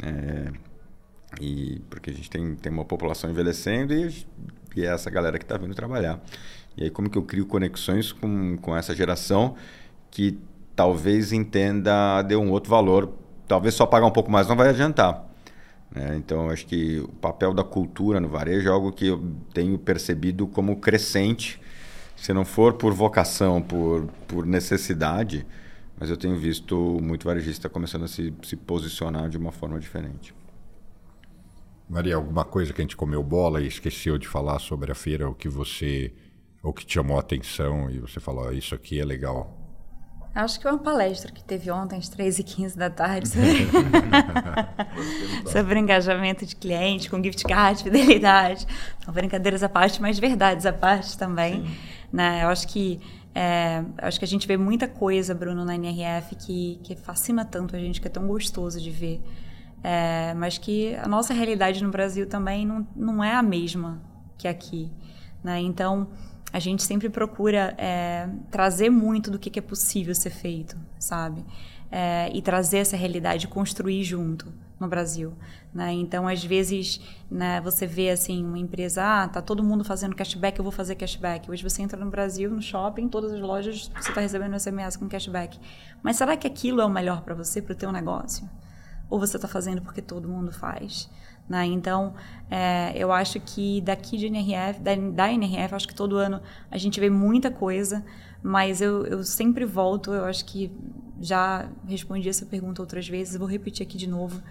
[0.02, 0.50] É,
[1.40, 4.26] e porque a gente tem, tem uma população envelhecendo e,
[4.74, 6.18] e é essa galera que está vindo trabalhar.
[6.74, 9.54] E aí como que eu crio conexões com, com essa geração
[10.10, 10.38] que
[10.74, 13.12] talvez entenda, dê um outro valor,
[13.46, 15.27] talvez só pagar um pouco mais não vai adiantar.
[15.98, 16.16] Né?
[16.16, 20.46] Então, acho que o papel da cultura no varejo é algo que eu tenho percebido
[20.46, 21.60] como crescente,
[22.16, 25.44] se não for por vocação, por, por necessidade,
[25.98, 30.32] mas eu tenho visto muito varejista começando a se, se posicionar de uma forma diferente.
[31.88, 35.28] Maria, alguma coisa que a gente comeu bola e esqueceu de falar sobre a feira,
[35.28, 36.12] o que você,
[36.62, 39.57] o que te chamou a atenção e você falou, isso aqui é legal?
[40.34, 43.66] Acho que foi uma palestra que teve ontem, às 3h15 da tarde, sobre,
[45.50, 48.66] sobre engajamento de cliente, com gift card, fidelidade.
[49.04, 51.64] São brincadeiras à parte, mas verdades à parte também.
[52.12, 52.44] Né?
[52.44, 53.00] Eu acho que
[53.34, 57.76] É, acho que a gente vê muita coisa, Bruno, na NRF que, que fascina tanto
[57.76, 59.20] a gente, que é tão gostoso de ver.
[59.82, 64.02] É, mas que a nossa realidade no Brasil também não, não é a mesma
[64.36, 64.90] que aqui.
[65.44, 65.60] Né?
[65.60, 66.08] Então,
[66.58, 71.44] a gente sempre procura é, trazer muito do que, que, é possível ser feito, sabe?
[71.88, 75.32] É, e trazer essa realidade, construir junto no Brasil.
[75.72, 75.92] Né?
[75.92, 77.00] Então, às vezes,
[77.30, 80.96] né, você vê assim uma empresa, ah, tá todo mundo fazendo cashback, eu vou fazer
[80.96, 81.48] cashback.
[81.48, 85.08] Hoje você entra no Brasil, no shopping, todas as lojas, você está recebendo SMS com
[85.08, 85.60] cashback.
[86.02, 88.50] Mas será que aquilo é o melhor para você, para o teu negócio?
[89.08, 91.08] Ou você está fazendo porque todo mundo faz?
[91.48, 91.64] Né?
[91.66, 92.14] Então,
[92.50, 96.76] é, eu acho que daqui de NRF, da, da NRF, acho que todo ano a
[96.76, 98.04] gente vê muita coisa,
[98.42, 100.70] mas eu, eu sempre volto, eu acho que
[101.20, 104.42] já respondi essa pergunta outras vezes, vou repetir aqui de novo.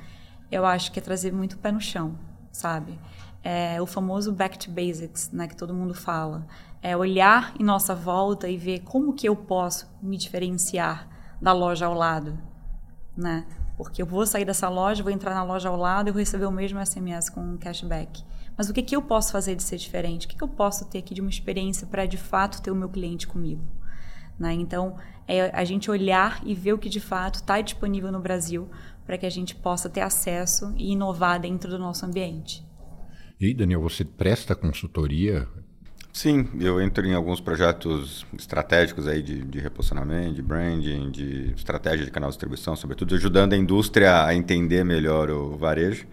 [0.51, 2.17] Eu acho que é trazer muito pé no chão,
[2.51, 2.97] sabe?
[3.43, 6.47] É o famoso back to basics, né, que todo mundo fala.
[6.81, 11.07] É olhar em nossa volta e ver como que eu posso me diferenciar
[11.41, 12.37] da loja ao lado,
[13.15, 13.45] né?
[13.77, 16.47] Porque eu vou sair dessa loja, vou entrar na loja ao lado e vou receber
[16.47, 18.23] o mesmo SMS com cashback.
[18.57, 20.25] Mas o que, que eu posso fazer de ser diferente?
[20.25, 22.75] O que, que eu posso ter aqui de uma experiência para de fato ter o
[22.75, 23.63] meu cliente comigo?
[24.39, 24.53] Né?
[24.53, 24.97] Então,
[25.27, 28.67] é a gente olhar e ver o que de fato está disponível no Brasil
[29.05, 32.65] para que a gente possa ter acesso e inovar dentro do nosso ambiente.
[33.39, 35.47] E Daniel, você presta consultoria
[36.17, 42.03] Sim, eu entro em alguns projetos estratégicos aí de, de reposicionamento, de branding, de estratégia
[42.03, 46.07] de canal de distribuição, sobretudo ajudando a indústria a entender melhor o varejo.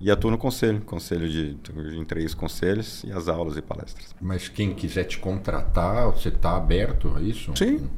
[0.00, 1.56] E atuo no conselho, conselho de,
[1.98, 4.14] em três conselhos e as aulas e palestras.
[4.20, 7.52] Mas quem quiser te contratar, você está aberto a isso?
[7.56, 7.90] Sim,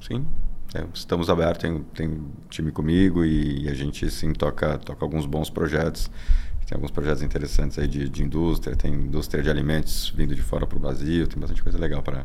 [0.00, 0.26] sim.
[0.74, 2.20] É, estamos abertos, tem, tem
[2.50, 6.10] time comigo e, e a gente sim toca, toca alguns bons projetos
[6.72, 10.66] tem alguns projetos interessantes aí de, de indústria, tem indústria de alimentos vindo de fora
[10.66, 12.24] para o Brasil, tem bastante coisa legal para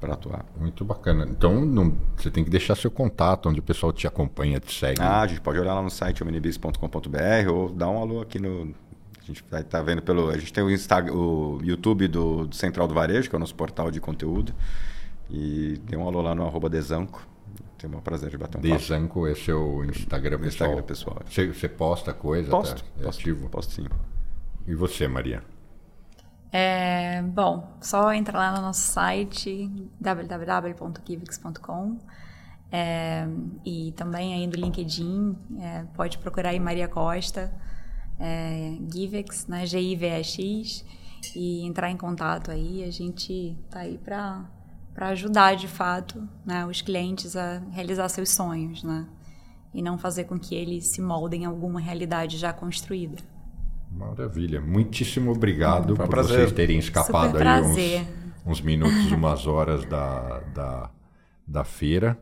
[0.00, 0.44] para atuar.
[0.58, 1.26] Muito bacana.
[1.30, 5.00] Então, não, você tem que deixar seu contato, onde o pessoal te acompanha, te segue.
[5.00, 8.74] Ah, a gente pode olhar lá no site ominibis.com.br ou dar um alô aqui no.
[9.22, 10.28] A gente vai tá vendo pelo.
[10.28, 13.40] A gente tem o, Instagram, o YouTube do, do, Central do Varejo, que é o
[13.40, 14.52] nosso portal de conteúdo.
[15.30, 17.26] E dê um alô lá no arroba Desanco.
[17.78, 18.76] Tem um prazer de bater um papo.
[18.76, 20.70] Desanco é seu Instagram pessoal.
[20.70, 21.20] Instagram pessoal.
[21.28, 22.50] Você, você posta coisa?
[22.50, 22.90] Posto, tá?
[22.98, 23.48] é posto, ativo?
[23.48, 23.86] posto sim.
[24.66, 25.42] E você, Maria?
[26.50, 31.98] É, bom, só entra lá no nosso site www.givix.com
[32.76, 33.26] é,
[33.64, 37.54] e também aí do LinkedIn, é, pode procurar aí Maria Costa,
[38.18, 40.84] é, Givex, né, G-I-V-E-X,
[41.36, 42.82] e entrar em contato aí.
[42.82, 44.44] A gente tá aí para
[44.94, 49.06] para ajudar de fato né, os clientes a realizar seus sonhos, né?
[49.74, 53.16] E não fazer com que eles se moldem em alguma realidade já construída.
[53.90, 54.60] Maravilha.
[54.60, 56.38] Muitíssimo obrigado por prazer.
[56.38, 58.06] vocês terem escapado aí uns,
[58.46, 60.90] uns, minutos, umas horas da, da,
[61.46, 62.16] da feira.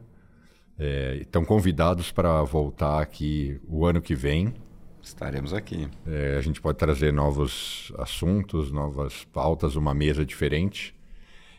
[0.78, 4.54] É, estão convidados para voltar aqui o ano que vem.
[5.02, 5.88] Estaremos aqui.
[6.06, 10.94] É, a gente pode trazer novos assuntos, novas pautas, uma mesa diferente.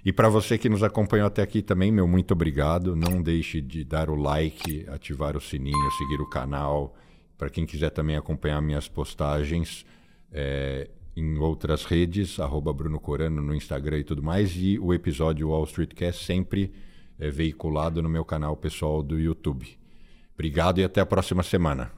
[0.05, 2.95] E para você que nos acompanhou até aqui também, meu muito obrigado.
[2.95, 6.93] Não deixe de dar o like, ativar o sininho, seguir o canal.
[7.37, 9.85] Para quem quiser também acompanhar minhas postagens
[10.31, 12.37] é, em outras redes,
[12.75, 14.53] Bruno Corano no Instagram e tudo mais.
[14.57, 16.73] E o episódio Wall Street Cast sempre
[17.17, 19.77] é veiculado no meu canal pessoal do YouTube.
[20.33, 21.91] Obrigado e até a próxima semana.